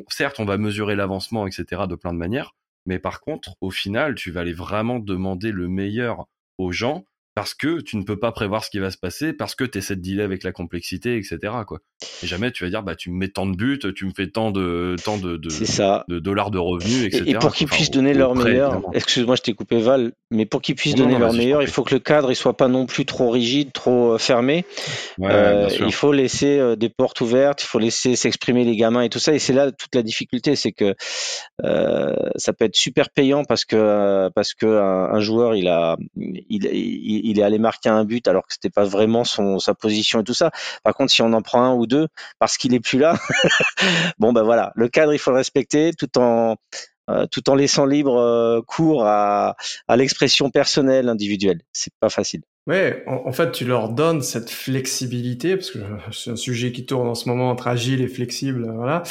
certes, 0.08 0.40
on 0.40 0.46
va 0.46 0.56
mesurer 0.56 0.96
l'avancement, 0.96 1.46
etc., 1.46 1.82
de 1.86 1.94
plein 1.94 2.14
de 2.14 2.18
manières, 2.18 2.54
mais 2.86 2.98
par 2.98 3.20
contre, 3.20 3.54
au 3.60 3.70
final, 3.70 4.14
tu 4.14 4.30
vas 4.30 4.40
aller 4.40 4.54
vraiment 4.54 4.98
demander 4.98 5.52
le 5.52 5.68
meilleur 5.68 6.26
aux 6.58 6.72
gens 6.72 7.04
parce 7.34 7.54
que 7.54 7.80
tu 7.80 7.96
ne 7.96 8.02
peux 8.02 8.18
pas 8.18 8.32
prévoir 8.32 8.64
ce 8.64 8.70
qui 8.70 8.78
va 8.78 8.90
se 8.90 8.98
passer, 8.98 9.32
parce 9.32 9.54
que 9.54 9.64
tu 9.64 9.78
essaies 9.78 9.96
de 9.96 10.02
dealer 10.02 10.24
avec 10.24 10.42
la 10.42 10.52
complexité, 10.52 11.16
etc. 11.16 11.38
Quoi. 11.66 11.78
Et 12.22 12.26
jamais 12.26 12.50
tu 12.50 12.64
vas 12.64 12.70
dire, 12.70 12.82
bah, 12.82 12.94
tu 12.94 13.10
me 13.10 13.16
mets 13.16 13.28
tant 13.28 13.46
de 13.46 13.56
buts, 13.56 13.80
tu 13.94 14.04
me 14.04 14.12
fais 14.14 14.28
tant 14.28 14.50
de, 14.50 14.96
tant 15.04 15.18
de, 15.18 15.36
de, 15.36 15.48
ça. 15.48 16.04
de 16.08 16.18
dollars 16.18 16.50
de 16.50 16.58
revenus, 16.58 17.06
etc. 17.06 17.24
Et, 17.26 17.34
pour 17.34 17.54
qu'ils 17.54 17.68
puissent 17.68 17.90
donner 17.90 18.14
leur 18.14 18.34
meilleur, 18.34 18.82
excuse-moi, 18.92 19.36
je 19.36 19.42
t'ai 19.42 19.54
coupé 19.54 19.80
Val, 19.80 20.12
mais 20.30 20.46
pour 20.46 20.60
qu'ils 20.62 20.74
puissent 20.74 20.94
donner 20.94 21.18
leur 21.18 21.32
meilleur, 21.32 21.62
il 21.62 21.68
faut 21.68 21.82
que 21.82 21.94
le 21.94 22.00
cadre 22.00 22.30
il 22.30 22.36
soit 22.36 22.56
pas 22.56 22.68
non 22.68 22.86
plus 22.86 23.06
trop 23.06 23.30
rigide, 23.30 23.72
trop 23.72 24.12
euh, 24.14 24.18
fermé. 24.18 24.64
euh, 25.20 25.68
il 25.80 25.92
faut 25.92 26.12
laisser 26.12 26.58
euh, 26.58 26.76
des 26.76 26.88
portes 26.88 27.20
ouvertes, 27.20 27.62
il 27.62 27.66
faut 27.66 27.78
laisser 27.78 28.16
s'exprimer 28.16 28.64
les 28.64 28.76
gamins 28.76 29.02
et 29.02 29.08
tout 29.08 29.18
ça. 29.18 29.32
Et 29.34 29.38
c'est 29.38 29.52
là 29.52 29.70
toute 29.72 29.94
la 29.94 30.02
difficulté, 30.02 30.56
c'est 30.56 30.72
que 30.72 30.94
euh, 31.64 32.14
ça 32.36 32.52
peut 32.52 32.64
être 32.64 32.76
super 32.76 33.10
payant 33.10 33.44
parce 33.44 33.64
que 33.64 34.28
parce 34.34 34.54
que 34.54 34.66
un, 34.66 35.20
joueur 35.20 35.54
il 35.54 35.68
a 35.68 35.96
il, 36.16 36.66
il 36.72 37.21
il 37.22 37.38
est 37.38 37.42
allé 37.42 37.58
marquer 37.58 37.88
un 37.88 38.04
but 38.04 38.26
alors 38.28 38.46
que 38.46 38.52
c'était 38.52 38.70
pas 38.70 38.84
vraiment 38.84 39.24
son 39.24 39.58
sa 39.58 39.74
position 39.74 40.20
et 40.20 40.24
tout 40.24 40.34
ça. 40.34 40.50
Par 40.82 40.94
contre, 40.94 41.12
si 41.12 41.22
on 41.22 41.32
en 41.32 41.42
prend 41.42 41.62
un 41.62 41.74
ou 41.74 41.86
deux 41.86 42.08
parce 42.38 42.56
qu'il 42.56 42.74
est 42.74 42.80
plus 42.80 42.98
là, 42.98 43.18
bon 44.18 44.32
ben 44.32 44.42
voilà, 44.42 44.72
le 44.74 44.88
cadre 44.88 45.12
il 45.12 45.18
faut 45.18 45.30
le 45.30 45.36
respecter 45.36 45.92
tout 45.92 46.18
en 46.18 46.56
euh, 47.10 47.26
tout 47.26 47.50
en 47.50 47.56
laissant 47.56 47.84
libre 47.84 48.16
euh, 48.16 48.60
cours 48.62 49.04
à, 49.04 49.56
à 49.88 49.96
l'expression 49.96 50.50
personnelle 50.50 51.08
individuelle. 51.08 51.60
C'est 51.72 51.92
pas 51.98 52.08
facile. 52.08 52.42
Ouais, 52.68 53.02
en, 53.08 53.32
fait, 53.32 53.50
tu 53.50 53.64
leur 53.64 53.88
donnes 53.88 54.22
cette 54.22 54.48
flexibilité 54.48 55.56
parce 55.56 55.72
que 55.72 55.80
c'est 56.12 56.30
un 56.30 56.36
sujet 56.36 56.70
qui 56.70 56.86
tourne 56.86 57.08
en 57.08 57.16
ce 57.16 57.28
moment 57.28 57.50
entre 57.50 57.66
agile 57.66 58.02
et 58.02 58.06
flexible, 58.06 58.70
voilà. 58.72 59.02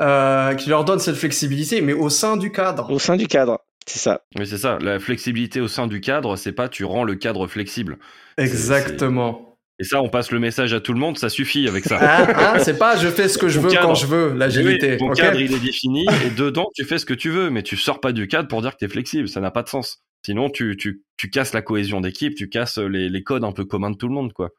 Euh, 0.00 0.54
qui 0.54 0.68
leur 0.70 0.84
donne 0.84 1.00
cette 1.00 1.16
flexibilité, 1.16 1.80
mais 1.80 1.92
au 1.92 2.08
sein 2.08 2.36
du 2.36 2.52
cadre. 2.52 2.90
Au 2.90 3.00
sein 3.00 3.16
du 3.16 3.26
cadre. 3.26 3.58
C'est 3.86 3.98
ça. 3.98 4.22
Oui, 4.38 4.46
c'est 4.46 4.58
ça. 4.58 4.78
La 4.80 5.00
flexibilité 5.00 5.60
au 5.60 5.66
sein 5.66 5.86
du 5.86 6.00
cadre, 6.00 6.36
c'est 6.36 6.52
pas 6.52 6.68
tu 6.68 6.84
rends 6.84 7.04
le 7.04 7.16
cadre 7.16 7.46
flexible. 7.48 7.98
Exactement. 8.36 9.56
Et 9.80 9.84
ça, 9.84 10.02
on 10.02 10.08
passe 10.08 10.30
le 10.30 10.38
message 10.40 10.72
à 10.72 10.80
tout 10.80 10.92
le 10.92 10.98
monde, 10.98 11.18
ça 11.18 11.28
suffit 11.28 11.66
avec 11.68 11.84
ça. 11.84 11.98
Ah, 12.02 12.54
ah 12.54 12.58
c'est 12.58 12.78
pas 12.78 12.96
je 12.96 13.08
fais 13.08 13.28
ce 13.28 13.38
que 13.38 13.48
je 13.48 13.60
veux 13.60 13.70
quand 13.70 13.94
je 13.94 14.06
veux, 14.06 14.34
l'agilité. 14.34 14.96
ton 14.96 15.10
cadre, 15.10 15.40
il 15.40 15.54
est 15.54 15.60
défini, 15.60 16.04
et 16.24 16.30
dedans, 16.30 16.68
tu 16.74 16.84
fais 16.84 16.98
ce 16.98 17.06
que 17.06 17.14
tu 17.14 17.30
veux, 17.30 17.50
mais 17.50 17.62
tu 17.62 17.76
sors 17.76 18.00
pas 18.00 18.12
du 18.12 18.26
cadre 18.28 18.48
pour 18.48 18.60
dire 18.60 18.72
que 18.72 18.78
tu 18.78 18.84
es 18.84 18.88
flexible, 18.88 19.28
ça 19.28 19.40
n'a 19.40 19.50
pas 19.50 19.62
de 19.62 19.68
sens. 19.68 20.02
Sinon, 20.24 20.50
tu, 20.50 20.76
tu, 20.76 21.02
tu 21.16 21.30
casses 21.30 21.52
la 21.54 21.62
cohésion 21.62 22.00
d'équipe, 22.00 22.34
tu 22.34 22.48
casses 22.48 22.78
les, 22.78 23.08
les 23.08 23.22
codes 23.22 23.44
un 23.44 23.52
peu 23.52 23.64
communs 23.64 23.90
de 23.90 23.96
tout 23.96 24.08
le 24.08 24.14
monde, 24.14 24.32
quoi. 24.32 24.50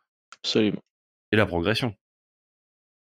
Absolument. 0.42 0.82
Et 1.32 1.36
la 1.36 1.46
progression. 1.46 1.94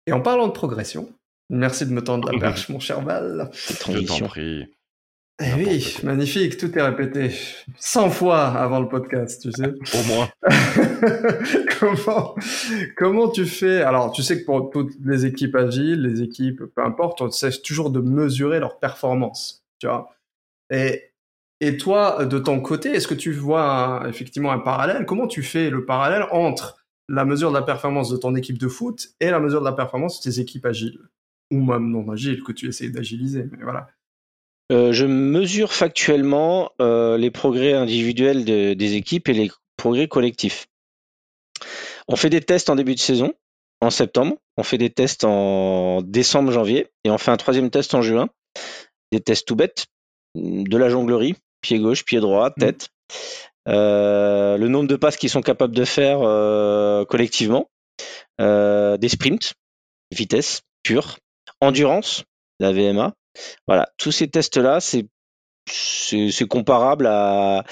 Et 0.05 0.11
en 0.11 0.21
parlant 0.21 0.47
de 0.47 0.53
progression, 0.53 1.09
merci 1.53 1.85
de 1.85 1.91
me 1.91 2.03
tendre 2.03 2.31
la 2.31 2.39
perche, 2.39 2.69
mon 2.69 2.79
cher 2.79 3.01
Val. 3.01 3.49
Je 3.53 4.05
t'en 4.05 4.27
prie. 4.27 4.65
Eh 5.41 5.53
oui, 5.57 5.97
magnifique, 6.03 6.57
tout 6.57 6.77
est 6.77 6.81
répété 6.81 7.31
100 7.79 8.11
fois 8.11 8.45
avant 8.45 8.79
le 8.79 8.87
podcast, 8.87 9.41
tu 9.41 9.51
sais. 9.51 9.65
Au 9.97 10.03
moins. 10.07 10.29
comment, 11.79 12.35
comment 12.95 13.29
tu 13.29 13.45
fais? 13.45 13.81
Alors, 13.81 14.11
tu 14.11 14.21
sais 14.21 14.39
que 14.39 14.45
pour 14.45 14.69
toutes 14.69 14.93
les 15.03 15.25
équipes 15.25 15.55
agiles, 15.55 16.03
les 16.03 16.21
équipes, 16.21 16.63
peu 16.75 16.83
importe, 16.83 17.21
on 17.21 17.29
essaie 17.29 17.51
toujours 17.61 17.89
de 17.89 17.99
mesurer 17.99 18.59
leur 18.59 18.77
performance, 18.79 19.65
tu 19.79 19.87
vois. 19.87 20.15
Et, 20.69 21.11
et 21.61 21.77
toi, 21.77 22.25
de 22.25 22.37
ton 22.37 22.61
côté, 22.61 22.89
est-ce 22.91 23.07
que 23.07 23.15
tu 23.15 23.31
vois 23.31 24.03
effectivement 24.07 24.51
un 24.51 24.59
parallèle? 24.59 25.05
Comment 25.05 25.27
tu 25.27 25.41
fais 25.41 25.71
le 25.71 25.83
parallèle 25.83 26.27
entre 26.31 26.85
la 27.09 27.25
mesure 27.25 27.49
de 27.49 27.57
la 27.57 27.63
performance 27.63 28.09
de 28.09 28.17
ton 28.17 28.35
équipe 28.35 28.59
de 28.59 28.67
foot 28.67 29.09
et 29.19 29.31
la 29.31 29.39
mesure 29.39 29.61
de 29.61 29.65
la 29.65 29.73
performance 29.73 30.21
de 30.21 30.29
tes 30.29 30.39
équipes 30.39 30.67
agiles? 30.67 30.99
Ou 31.53 31.63
même 31.63 31.91
non 31.91 32.09
agiles, 32.11 32.43
que 32.43 32.51
tu 32.51 32.67
essayes 32.67 32.91
d'agiliser, 32.91 33.45
mais 33.51 33.63
voilà. 33.63 33.87
Euh, 34.71 34.91
je 34.91 35.05
mesure 35.05 35.73
factuellement 35.73 36.71
euh, 36.81 37.17
les 37.17 37.29
progrès 37.29 37.73
individuels 37.73 38.43
des 38.43 38.95
équipes 38.95 39.29
et 39.29 39.33
les 39.33 39.51
progrès 39.77 40.07
collectifs. 40.07 40.67
On 42.07 42.15
fait 42.15 42.29
des 42.29 42.41
tests 42.41 42.69
en 42.69 42.75
début 42.75 42.95
de 42.95 42.99
saison, 42.99 43.33
en 43.81 43.89
septembre. 43.91 44.37
On 44.57 44.63
fait 44.63 44.77
des 44.77 44.89
tests 44.89 45.25
en 45.25 46.01
décembre, 46.01 46.51
janvier. 46.51 46.87
Et 47.03 47.11
on 47.11 47.17
fait 47.17 47.31
un 47.31 47.37
troisième 47.37 47.69
test 47.69 47.93
en 47.93 48.01
juin. 48.01 48.29
Des 49.11 49.19
tests 49.19 49.47
tout 49.47 49.55
bêtes. 49.55 49.85
De 50.35 50.77
la 50.77 50.89
jonglerie, 50.89 51.35
pied 51.61 51.77
gauche, 51.77 52.03
pied 52.03 52.19
droit, 52.19 52.49
mmh. 52.49 52.59
tête. 52.59 52.89
Euh, 53.67 54.57
le 54.57 54.67
nombre 54.67 54.87
de 54.87 54.95
passes 54.95 55.17
qu'ils 55.17 55.29
sont 55.29 55.41
capables 55.41 55.75
de 55.75 55.85
faire 55.85 56.19
collectivement. 57.07 57.69
des 58.39 59.09
sprints, 59.09 59.53
vitesse 60.11 60.61
pure. 60.83 61.17
Endurance, 61.63 62.23
la 62.59 62.71
VMA. 62.71 63.13
Voilà, 63.67 63.87
tous 63.97 64.11
ces 64.11 64.27
tests-là, 64.27 64.79
c'est 64.79 65.07
c'est 65.65 66.47
comparable 66.47 67.07
à 67.07 67.63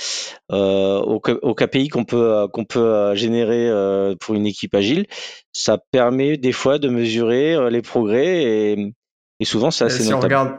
euh, 0.52 1.00
au, 1.02 1.22
au, 1.42 1.54
KPI 1.54 1.90
qu'on 1.90 2.06
peut 2.06 2.48
qu'on 2.54 2.64
peut 2.64 2.80
euh, 2.80 3.16
générer 3.16 3.68
euh, 3.70 4.16
pour 4.20 4.36
une 4.36 4.46
équipe 4.46 4.74
agile. 4.74 5.08
Ça 5.52 5.78
permet 5.92 6.38
des 6.38 6.54
fois 6.54 6.80
de 6.80 6.88
mesurer 6.88 7.54
euh, 7.54 7.70
les 7.70 7.82
progrès 7.82 8.44
et, 8.44 8.94
et 9.42 9.46
souvent 9.46 9.72
c'est 9.72 9.84
assez 9.84 10.04
si 10.04 10.10
notable. 10.10 10.24
On 10.24 10.28
regarde, 10.28 10.58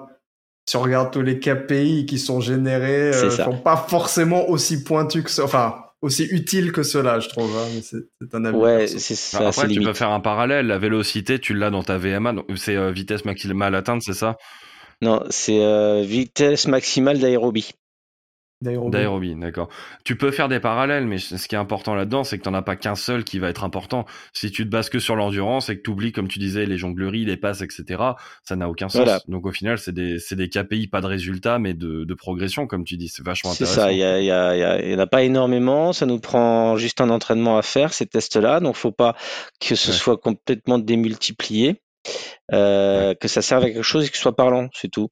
si 0.68 0.76
on 0.76 0.82
regarde 0.82 1.10
tous 1.10 1.22
les 1.22 1.40
KPI 1.40 2.06
qui 2.06 2.18
sont 2.18 2.40
générés, 2.40 3.10
euh, 3.14 3.30
sont 3.30 3.58
pas 3.58 3.76
forcément 3.76 4.48
aussi 4.48 4.84
pointus 4.84 5.24
que 5.24 5.30
ça. 5.30 5.44
Enfin, 5.44 5.81
aussi 6.02 6.24
utile 6.24 6.72
que 6.72 6.82
cela, 6.82 7.20
je 7.20 7.28
trouve. 7.28 7.56
Hein, 7.56 7.80
c'est 7.80 8.34
un 8.34 8.44
avis. 8.44 8.56
Ouais, 8.56 8.86
c'est 8.86 9.14
ça. 9.14 9.48
Après, 9.48 9.68
tu 9.68 9.80
peux 9.80 9.94
faire 9.94 10.10
un 10.10 10.20
parallèle. 10.20 10.66
La 10.66 10.78
vélocité, 10.78 11.38
tu 11.38 11.54
l'as 11.54 11.70
dans 11.70 11.82
ta 11.82 11.96
VMA. 11.96 12.34
C'est 12.56 12.76
euh, 12.76 12.90
vitesse 12.90 13.24
maximale 13.24 13.74
atteinte, 13.74 14.02
c'est 14.02 14.12
ça? 14.12 14.36
Non, 15.00 15.24
c'est 15.30 15.64
euh, 15.64 16.02
vitesse 16.02 16.66
maximale 16.66 17.18
d'aérobie. 17.18 17.70
D'aérobie, 18.62 19.34
d'accord. 19.34 19.68
Tu 20.04 20.16
peux 20.16 20.30
faire 20.30 20.48
des 20.48 20.60
parallèles, 20.60 21.06
mais 21.06 21.18
ce 21.18 21.48
qui 21.48 21.54
est 21.54 21.58
important 21.58 21.94
là-dedans, 21.94 22.24
c'est 22.24 22.38
que 22.38 22.44
tu 22.44 22.48
n'en 22.48 22.56
as 22.56 22.62
pas 22.62 22.76
qu'un 22.76 22.94
seul 22.94 23.24
qui 23.24 23.38
va 23.38 23.48
être 23.48 23.64
important. 23.64 24.06
Si 24.32 24.50
tu 24.50 24.64
te 24.64 24.70
bases 24.70 24.88
que 24.88 24.98
sur 24.98 25.16
l'endurance 25.16 25.68
et 25.68 25.76
que 25.76 25.82
tu 25.82 25.90
oublies, 25.90 26.12
comme 26.12 26.28
tu 26.28 26.38
disais, 26.38 26.64
les 26.64 26.78
jongleries, 26.78 27.24
les 27.24 27.36
passes, 27.36 27.60
etc., 27.60 28.02
ça 28.44 28.56
n'a 28.56 28.68
aucun 28.68 28.88
sens. 28.88 29.02
Voilà. 29.02 29.20
Donc 29.28 29.46
au 29.46 29.52
final, 29.52 29.78
c'est 29.78 29.92
des, 29.92 30.18
des 30.30 30.48
KPI, 30.48 30.86
pas 30.86 31.00
de 31.00 31.06
résultats, 31.06 31.58
mais 31.58 31.74
de, 31.74 32.04
de 32.04 32.14
progression, 32.14 32.66
comme 32.66 32.84
tu 32.84 32.96
dis. 32.96 33.08
C'est 33.08 33.24
vachement 33.24 33.50
intéressant. 33.50 33.74
C'est 33.74 33.80
ça, 33.80 33.92
il 33.92 33.98
y, 33.98 34.04
a, 34.04 34.20
y, 34.20 34.30
a, 34.30 34.80
y 34.82 34.94
en 34.94 34.98
a 34.98 35.06
pas 35.06 35.22
énormément. 35.22 35.92
Ça 35.92 36.06
nous 36.06 36.20
prend 36.20 36.76
juste 36.76 37.00
un 37.00 37.10
entraînement 37.10 37.58
à 37.58 37.62
faire, 37.62 37.92
ces 37.92 38.06
tests-là. 38.06 38.60
Donc 38.60 38.76
faut 38.76 38.92
pas 38.92 39.16
que 39.60 39.74
ce 39.74 39.90
ouais. 39.90 39.96
soit 39.96 40.16
complètement 40.16 40.78
démultiplié. 40.78 41.82
Euh, 42.52 43.10
ouais. 43.10 43.16
Que 43.16 43.28
ça 43.28 43.42
serve 43.42 43.64
à 43.64 43.70
quelque 43.70 43.82
chose 43.82 44.06
et 44.06 44.08
que 44.08 44.16
ce 44.16 44.22
soit 44.22 44.34
parlant, 44.34 44.68
c'est 44.74 44.88
tout. 44.88 45.08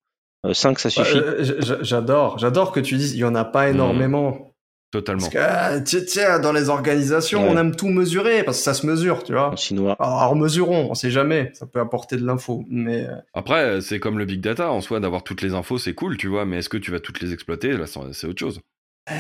5 0.53 0.79
ça 0.79 0.91
suffit. 0.91 1.19
Euh, 1.19 1.79
j'adore, 1.83 2.39
j'adore 2.39 2.73
que 2.73 2.81
tu 2.81 2.97
dises 2.97 3.15
il 3.15 3.21
y 3.21 3.25
en 3.25 3.35
a 3.35 3.45
pas 3.45 3.69
énormément. 3.69 4.31
Mmh. 4.31 4.45
Totalement. 4.91 5.29
Parce 5.33 5.93
que 5.93 6.07
sais, 6.09 6.41
dans 6.41 6.53
les 6.53 6.69
organisations, 6.69 7.45
ouais. 7.45 7.49
on 7.49 7.57
aime 7.57 7.77
tout 7.77 7.89
mesurer 7.89 8.43
parce 8.43 8.59
que 8.59 8.65
ça 8.65 8.75
se 8.75 8.85
mesure, 8.85 9.23
tu 9.23 9.33
vois. 9.33 9.55
Chinois. 9.55 9.95
Alors 10.01 10.35
mesurons, 10.35 10.89
on 10.91 10.95
sait 10.95 11.13
jamais, 11.13 11.53
ça 11.55 11.67
peut 11.67 11.79
apporter 11.79 12.17
de 12.17 12.27
l'info, 12.27 12.65
mais 12.69 13.07
euh, 13.07 13.15
après 13.33 13.81
c'est 13.83 14.01
comme 14.01 14.19
le 14.19 14.25
big 14.25 14.41
data 14.41 14.73
en 14.73 14.81
soi, 14.81 14.99
d'avoir 14.99 15.23
toutes 15.23 15.43
les 15.43 15.55
infos 15.55 15.79
c'est 15.79 15.95
cool, 15.95 16.17
tu 16.17 16.27
vois, 16.27 16.45
mais 16.45 16.59
est-ce 16.59 16.69
que 16.69 16.77
tu 16.77 16.91
vas 16.91 16.99
toutes 16.99 17.21
les 17.21 17.33
exploiter? 17.33 17.73
Là, 17.77 17.85
c'est 17.87 18.27
autre 18.27 18.41
chose. 18.41 18.61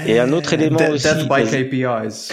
Et 0.06 0.18
un 0.18 0.32
autre 0.32 0.52
élément 0.52 0.76
Death 0.76 0.90
aussi. 0.90 1.14
Death 1.14 1.28
by 1.28 1.44
KPIs. 1.44 2.32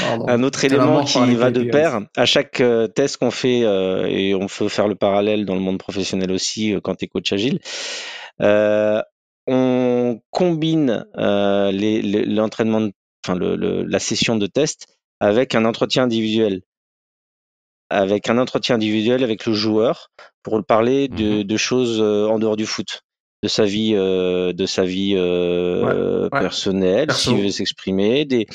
Pardon. 0.00 0.28
Un 0.28 0.42
autre 0.42 0.64
élément 0.64 1.04
qui 1.04 1.34
va 1.34 1.50
de 1.50 1.64
pair, 1.64 2.00
à 2.16 2.26
chaque 2.26 2.60
euh, 2.60 2.86
test 2.88 3.16
qu'on 3.16 3.30
fait, 3.30 3.62
euh, 3.64 4.06
et 4.06 4.34
on 4.34 4.46
peut 4.46 4.68
faire 4.68 4.88
le 4.88 4.94
parallèle 4.94 5.44
dans 5.44 5.54
le 5.54 5.60
monde 5.60 5.78
professionnel 5.78 6.30
aussi 6.32 6.74
euh, 6.74 6.80
quand 6.80 6.96
tu 6.96 7.04
es 7.06 7.08
coach 7.08 7.32
agile, 7.32 7.60
euh, 8.40 9.02
on 9.46 10.20
combine 10.30 11.06
euh, 11.16 11.72
l'entraînement, 12.26 12.80
les, 12.80 12.92
enfin 13.24 13.34
le, 13.36 13.56
le, 13.56 13.82
la 13.84 13.98
session 13.98 14.36
de 14.36 14.46
test 14.46 14.86
avec 15.20 15.54
un 15.54 15.64
entretien 15.64 16.04
individuel, 16.04 16.60
avec 17.90 18.28
un 18.28 18.38
entretien 18.38 18.74
individuel 18.74 19.24
avec 19.24 19.46
le 19.46 19.54
joueur 19.54 20.10
pour 20.42 20.62
parler 20.64 21.08
de, 21.08 21.38
Mhm. 21.38 21.44
de 21.44 21.56
choses 21.56 22.00
en 22.00 22.38
dehors 22.38 22.56
du 22.56 22.66
foot, 22.66 23.02
de 23.42 23.48
sa 23.48 23.64
vie, 23.64 23.92
euh, 23.94 24.52
de 24.52 24.66
sa 24.66 24.84
vie 24.84 25.14
euh, 25.16 26.28
Ouais, 26.30 26.40
personnelle, 26.40 27.06
Perso. 27.06 27.30
s'il 27.30 27.42
veut 27.42 27.50
s'exprimer, 27.50 28.24
des, 28.24 28.46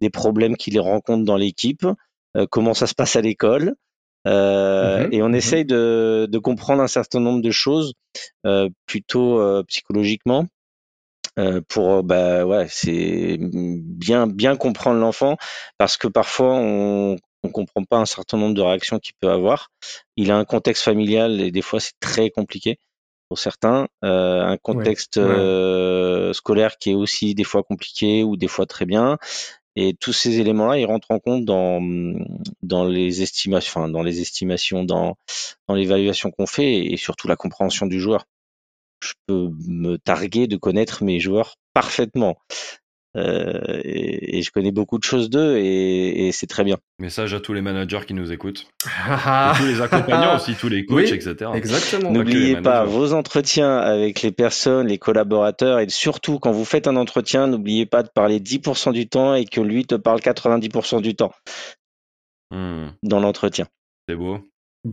des 0.00 0.10
problèmes 0.10 0.56
qu'il 0.56 0.78
rencontre 0.80 1.24
dans 1.24 1.36
l'équipe, 1.36 1.86
euh, 2.36 2.46
comment 2.50 2.74
ça 2.74 2.86
se 2.86 2.94
passe 2.94 3.16
à 3.16 3.20
l'école. 3.20 3.74
Euh, 4.26 5.06
Mhm, 5.06 5.12
et 5.12 5.22
on 5.22 5.28
mhm. 5.28 5.34
essaye 5.36 5.64
de, 5.64 6.26
de 6.28 6.38
comprendre 6.38 6.82
un 6.82 6.88
certain 6.88 7.20
nombre 7.20 7.40
de 7.40 7.50
choses 7.50 7.94
euh, 8.46 8.68
plutôt 8.86 9.40
euh, 9.40 9.62
psychologiquement 9.68 10.46
euh, 11.38 11.60
pour 11.68 12.02
bah 12.02 12.44
ouais 12.44 12.66
c'est 12.68 13.38
bien 13.40 14.26
bien 14.26 14.56
comprendre 14.56 14.98
l'enfant 14.98 15.36
parce 15.78 15.96
que 15.96 16.08
parfois 16.08 16.54
on 16.54 17.16
on 17.44 17.48
comprend 17.50 17.84
pas 17.84 17.98
un 17.98 18.06
certain 18.06 18.36
nombre 18.38 18.54
de 18.54 18.60
réactions 18.60 18.98
qu'il 18.98 19.14
peut 19.20 19.30
avoir 19.30 19.70
il 20.16 20.32
a 20.32 20.36
un 20.36 20.44
contexte 20.44 20.82
familial 20.82 21.40
et 21.40 21.52
des 21.52 21.62
fois 21.62 21.78
c'est 21.78 21.92
très 22.00 22.30
compliqué 22.30 22.78
pour 23.28 23.38
certains 23.38 23.88
euh, 24.04 24.42
un 24.42 24.56
contexte 24.56 25.16
ouais. 25.16 25.22
euh, 25.22 26.32
scolaire 26.32 26.78
qui 26.78 26.90
est 26.90 26.94
aussi 26.94 27.34
des 27.34 27.44
fois 27.44 27.62
compliqué 27.62 28.24
ou 28.24 28.36
des 28.36 28.48
fois 28.48 28.66
très 28.66 28.86
bien 28.86 29.18
et 29.80 29.94
tous 29.94 30.12
ces 30.12 30.40
éléments-là, 30.40 30.76
ils 30.78 30.86
rentrent 30.86 31.12
en 31.12 31.20
compte 31.20 31.44
dans 31.44 31.80
dans 32.62 32.84
les 32.84 33.22
estimations, 33.22 33.80
enfin 33.80 33.88
dans 33.88 34.02
les 34.02 34.20
estimations, 34.20 34.82
dans 34.82 35.16
dans 35.68 35.74
l'évaluation 35.74 36.32
qu'on 36.32 36.46
fait 36.46 36.84
et 36.86 36.96
surtout 36.96 37.28
la 37.28 37.36
compréhension 37.36 37.86
du 37.86 38.00
joueur. 38.00 38.26
Je 39.00 39.12
peux 39.26 39.50
me 39.68 39.96
targuer 39.96 40.48
de 40.48 40.56
connaître 40.56 41.04
mes 41.04 41.20
joueurs 41.20 41.54
parfaitement. 41.74 42.38
Euh, 43.18 43.80
et, 43.84 44.38
et 44.38 44.42
je 44.42 44.50
connais 44.50 44.70
beaucoup 44.70 44.98
de 44.98 45.04
choses 45.04 45.28
d'eux 45.30 45.56
et, 45.58 46.28
et 46.28 46.32
c'est 46.32 46.46
très 46.46 46.62
bien. 46.64 46.76
Message 47.00 47.34
à 47.34 47.40
tous 47.40 47.52
les 47.52 47.60
managers 47.62 48.00
qui 48.06 48.14
nous 48.14 48.30
écoutent. 48.32 48.66
Et 48.86 49.58
tous 49.58 49.66
les 49.66 49.80
accompagnants 49.80 50.36
aussi, 50.36 50.54
tous 50.54 50.68
les 50.68 50.84
coachs, 50.86 50.96
Oui, 50.96 51.12
etc. 51.12 51.50
Exactement. 51.54 52.10
N'oubliez 52.12 52.56
pas 52.56 52.84
vos 52.84 53.12
entretiens 53.12 53.76
avec 53.78 54.22
les 54.22 54.32
personnes, 54.32 54.86
les 54.86 54.98
collaborateurs 54.98 55.80
et 55.80 55.88
surtout 55.88 56.38
quand 56.38 56.52
vous 56.52 56.64
faites 56.64 56.86
un 56.86 56.96
entretien, 56.96 57.46
n'oubliez 57.46 57.86
pas 57.86 58.02
de 58.02 58.08
parler 58.08 58.38
10% 58.40 58.92
du 58.92 59.08
temps 59.08 59.34
et 59.34 59.44
que 59.44 59.60
lui 59.60 59.84
te 59.84 59.94
parle 59.96 60.20
90% 60.20 61.02
du 61.02 61.14
temps 61.16 61.32
Hmm, 62.50 62.88
dans 63.02 63.20
l'entretien. 63.20 63.66
c'est 64.08 64.14
beau. 64.16 64.38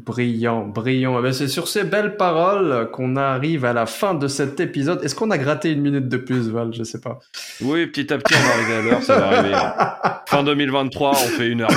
Brillant, 0.04 0.66
brillant. 0.68 1.18
Eh 1.20 1.24
ben, 1.24 1.32
c'est 1.34 1.48
sur 1.48 1.68
ces 1.68 1.84
belles 1.84 2.18
paroles 2.18 2.90
qu'on 2.92 3.16
arrive 3.16 3.64
à 3.66 3.72
la 3.74 3.86
fin 3.86 4.14
de 4.14 4.28
cet 4.28 4.60
épisode. 4.60 5.04
Est-ce 5.04 5.16
qu'on 5.16 5.32
a 5.32 5.38
gratté 5.38 5.72
une 5.72 5.82
minute 5.82 6.10
de 6.10 6.18
plus, 6.18 6.50
Val? 6.50 6.74
Je 6.74 6.84
sais 6.84 7.00
pas. 7.00 7.20
Oui, 7.62 7.88
petit 7.88 8.12
à 8.14 8.18
petit, 8.18 8.34
on 8.36 8.48
va 8.48 8.54
arriver 8.56 8.74
à 8.76 8.82
l'heure, 8.92 9.04
ça 9.04 9.18
va 9.20 9.28
arriver. 9.28 9.56
Fin 10.28 10.44
2023, 10.44 11.12
on 11.12 11.14
fait 11.16 11.50
1h20. 11.50 11.68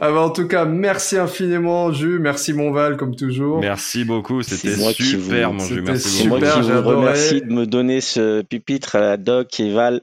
Ah 0.00 0.10
ben, 0.10 0.16
en 0.16 0.30
tout 0.30 0.46
cas, 0.48 0.64
merci 0.64 1.16
infiniment, 1.16 1.92
Jus. 1.92 2.18
Merci, 2.18 2.52
mon 2.52 2.70
Val, 2.72 2.96
comme 2.96 3.14
toujours. 3.14 3.60
Merci 3.60 4.04
beaucoup, 4.04 4.42
c'était 4.42 4.70
C'est 4.74 4.80
moi 4.80 4.92
qui 4.92 5.04
super, 5.04 5.48
vous- 5.50 5.54
mon. 5.58 5.60
C'était 5.64 5.80
Merci 5.82 6.08
C'est 6.08 6.28
moi 6.28 6.38
beaucoup. 6.40 6.50
Super, 6.50 6.64
qui 6.64 6.82
vous 6.82 6.88
remercie 6.88 7.40
de 7.42 7.52
me 7.52 7.66
donner 7.66 8.00
ce 8.00 8.42
pupitre 8.42 8.96
à 8.96 9.00
la 9.00 9.16
doc 9.16 9.58
et 9.60 9.72
Val. 9.72 10.00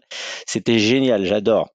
C'était 0.48 0.80
génial, 0.80 1.26
j'adore. 1.26 1.70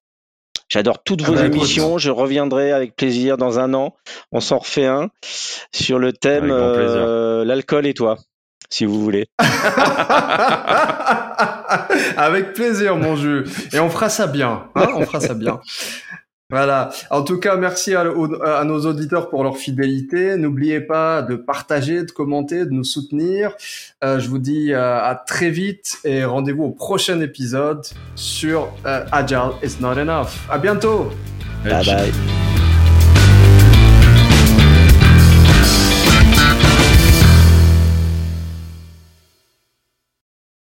J'adore 0.69 1.03
toutes 1.05 1.23
Ah 1.25 1.29
vos 1.29 1.35
bah, 1.35 1.47
écoute. 1.47 1.57
émissions. 1.57 1.99
Je 1.99 2.11
reviendrai 2.11 2.73
avec 2.73 2.97
plaisir 2.97 3.37
dans 3.37 3.59
un 3.59 3.75
an. 3.75 3.95
On 4.33 4.41
s'en 4.41 4.59
refait 4.59 4.87
un 4.87 5.11
sur 5.73 5.99
le 5.99 6.13
thème 6.13 6.51
euh, 6.51 7.45
l'alcool 7.45 7.87
et 7.87 7.95
toi, 7.95 8.17
si 8.71 8.85
vous 8.85 9.01
voulez. 9.03 9.27
Avec 12.17 12.53
plaisir, 12.55 12.97
mon 12.97 13.17
jeu. 13.17 13.45
Et 13.73 13.79
on 13.79 13.91
fera 13.91 14.09
ça 14.09 14.27
bien. 14.27 14.65
hein, 14.75 14.89
on 14.95 15.05
fera 15.07 15.21
ça 15.21 15.35
bien. 15.35 15.61
Voilà. 16.51 16.91
En 17.11 17.23
tout 17.23 17.41
cas, 17.41 17.57
merci 17.57 17.95
à, 17.95 18.05
nos 18.05 18.87
auditeurs 18.87 19.31
pour 19.31 19.43
leur 19.43 19.57
fidélité. 19.57 20.37
N'oubliez 20.37 20.81
pas 20.81 21.23
de 21.23 21.35
partager, 21.35 22.05
de 22.05 22.11
commenter, 22.13 22.65
de 22.65 22.71
nous 22.71 22.85
soutenir. 22.85 23.53
Euh, 24.05 24.21
je 24.21 24.29
vous 24.29 24.39
dis 24.39 24.73
euh, 24.73 25.01
à 25.03 25.17
très 25.17 25.51
vite 25.51 25.99
et 26.05 26.25
rendez-vous 26.25 26.65
au 26.65 26.71
prochain 26.71 27.21
épisode 27.21 27.85
sur 28.15 28.73
euh, 28.87 29.05
Agile 29.11 29.53
is 29.63 29.81
not 29.81 29.99
enough. 29.99 30.47
À 30.49 30.59
bientôt. 30.59 31.11
Bye 31.65 31.85
bye. 31.85 32.13